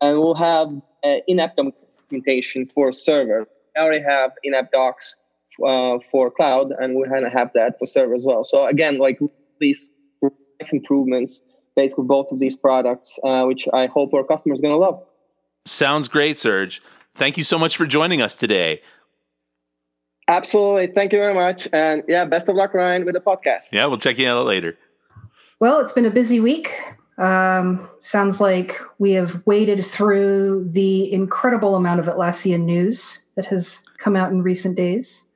And 0.00 0.18
we'll 0.18 0.34
have 0.34 0.68
uh, 1.04 1.16
in-app 1.28 1.56
documentation 1.56 2.66
for 2.66 2.90
server. 2.92 3.46
I 3.76 3.80
already 3.80 4.04
have 4.04 4.32
in-app 4.42 4.72
docs 4.72 5.14
uh, 5.66 5.98
for 6.10 6.30
cloud, 6.30 6.72
and 6.78 6.94
we're 6.94 7.08
going 7.08 7.24
to 7.24 7.30
have 7.30 7.52
that 7.54 7.78
for 7.78 7.86
server 7.86 8.14
as 8.14 8.24
well. 8.24 8.44
So 8.44 8.66
again, 8.66 8.98
like 8.98 9.18
these 9.60 9.90
improvements 10.72 11.40
based 11.76 11.96
with 11.96 12.08
both 12.08 12.30
of 12.32 12.40
these 12.40 12.56
products, 12.56 13.18
uh, 13.22 13.44
which 13.44 13.68
I 13.72 13.86
hope 13.86 14.12
our 14.12 14.24
customers 14.24 14.58
are 14.58 14.62
going 14.62 14.74
to 14.74 14.78
love. 14.78 15.00
Sounds 15.64 16.08
great, 16.08 16.38
Serge. 16.38 16.82
Thank 17.14 17.36
you 17.36 17.44
so 17.44 17.56
much 17.58 17.76
for 17.76 17.86
joining 17.86 18.20
us 18.20 18.34
today. 18.34 18.80
Absolutely. 20.26 20.88
Thank 20.88 21.12
you 21.12 21.20
very 21.20 21.34
much. 21.34 21.68
And 21.72 22.02
yeah, 22.08 22.24
best 22.24 22.48
of 22.48 22.56
luck, 22.56 22.74
Ryan, 22.74 23.04
with 23.04 23.14
the 23.14 23.20
podcast. 23.20 23.66
Yeah, 23.70 23.86
we'll 23.86 23.98
check 23.98 24.18
you 24.18 24.28
out 24.28 24.44
later. 24.44 24.76
Well, 25.60 25.80
it's 25.80 25.92
been 25.92 26.04
a 26.04 26.10
busy 26.10 26.40
week. 26.40 26.74
Um, 27.16 27.88
sounds 28.00 28.40
like 28.40 28.76
we 28.98 29.12
have 29.12 29.42
waded 29.46 29.84
through 29.84 30.68
the 30.68 31.12
incredible 31.12 31.76
amount 31.76 32.00
of 32.00 32.06
Atlassian 32.06 32.64
news 32.64 33.24
that 33.36 33.46
has 33.46 33.82
come 33.98 34.16
out 34.16 34.30
in 34.30 34.42
recent 34.42 34.76
days 34.76 35.27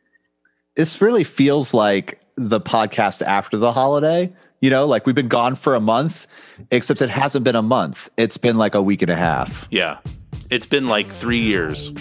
this 0.74 1.00
really 1.00 1.24
feels 1.24 1.74
like 1.74 2.20
the 2.36 2.60
podcast 2.60 3.22
after 3.22 3.56
the 3.56 3.72
holiday. 3.72 4.32
You 4.60 4.70
know, 4.70 4.86
like 4.86 5.06
we've 5.06 5.14
been 5.14 5.28
gone 5.28 5.54
for 5.56 5.74
a 5.74 5.80
month, 5.80 6.26
except 6.70 7.02
it 7.02 7.10
hasn't 7.10 7.44
been 7.44 7.56
a 7.56 7.62
month. 7.62 8.08
It's 8.16 8.36
been 8.36 8.56
like 8.56 8.74
a 8.74 8.82
week 8.82 9.02
and 9.02 9.10
a 9.10 9.16
half. 9.16 9.66
Yeah. 9.70 9.98
It's 10.50 10.66
been 10.66 10.86
like 10.86 11.06
three 11.08 11.40
years. 11.40 11.92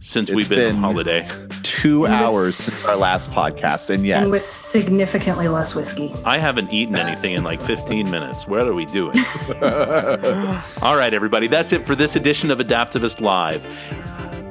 since 0.00 0.30
we've 0.30 0.48
been, 0.48 0.58
been 0.58 0.76
on 0.76 0.82
holiday. 0.82 1.28
Two 1.64 2.06
hours 2.06 2.54
since 2.54 2.86
our 2.86 2.96
last 2.96 3.30
podcast, 3.32 3.90
and 3.90 4.06
yet 4.06 4.22
and 4.22 4.30
with 4.30 4.46
significantly 4.46 5.48
less 5.48 5.74
whiskey. 5.74 6.14
I 6.24 6.38
haven't 6.38 6.72
eaten 6.72 6.96
anything 6.96 7.34
in 7.34 7.42
like 7.44 7.60
15 7.60 8.10
minutes. 8.10 8.46
What 8.46 8.66
are 8.66 8.74
we 8.74 8.86
doing? 8.86 9.16
All 10.82 10.96
right, 10.96 11.12
everybody, 11.12 11.46
that's 11.46 11.72
it 11.72 11.84
for 11.86 11.94
this 11.94 12.14
edition 12.16 12.50
of 12.50 12.58
Adaptavist 12.58 13.20
Live. 13.20 13.66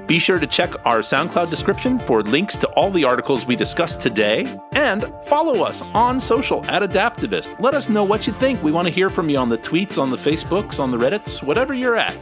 Be 0.08 0.20
sure 0.20 0.40
to 0.40 0.48
check 0.48 0.74
our 0.86 1.00
SoundCloud 1.00 1.50
description 1.50 2.00
for 2.00 2.24
links 2.24 2.56
to 2.58 2.68
all 2.70 2.90
the 2.90 3.04
articles 3.04 3.46
we 3.46 3.58
discussed 3.58 4.00
today 4.00 4.48
and 4.72 5.14
follow 5.26 5.64
us 5.64 5.82
on 5.94 6.18
social 6.18 6.66
at 6.72 6.82
Adaptavist. 6.82 7.60
Let 7.60 7.74
us 7.74 7.90
know 7.90 8.06
what 8.06 8.26
you 8.26 8.32
think. 8.32 8.64
We 8.64 8.72
want 8.72 8.88
to 8.88 8.94
hear 8.94 9.10
from 9.10 9.30
you 9.30 9.38
on 9.38 9.50
the 9.50 9.58
tweets, 9.58 10.02
on 10.02 10.10
the 10.10 10.16
Facebooks, 10.16 10.80
on 10.80 10.92
the 10.92 10.98
Reddits, 10.98 11.44
whatever 11.44 11.74
you're 11.74 11.98
at. 11.98 12.18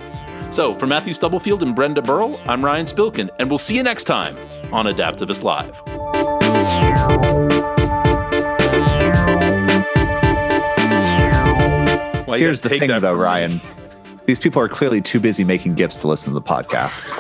So, 0.51 0.73
for 0.73 0.87
Matthew 0.87 1.13
Stubblefield 1.13 1.61
and 1.61 1.75
Brenda 1.75 2.01
Burrell, 2.01 2.39
I'm 2.47 2.65
Ryan 2.65 2.87
Spilkin, 2.87 3.29
and 3.37 3.49
we'll 3.49 3.59
see 3.59 3.75
you 3.75 3.83
next 3.83 4.05
time 4.05 4.35
on 4.73 4.87
Adaptavist 4.87 5.43
Live. 5.43 5.81
Well, 12.27 12.39
Here's 12.39 12.61
the 12.61 12.69
thing, 12.69 12.89
though, 12.99 13.13
Ryan. 13.13 13.61
These 14.25 14.39
people 14.39 14.59
are 14.59 14.67
clearly 14.67 15.01
too 15.01 15.19
busy 15.19 15.43
making 15.43 15.75
gifts 15.75 16.01
to 16.01 16.07
listen 16.07 16.33
to 16.33 16.39
the 16.39 16.45
podcast. 16.45 17.11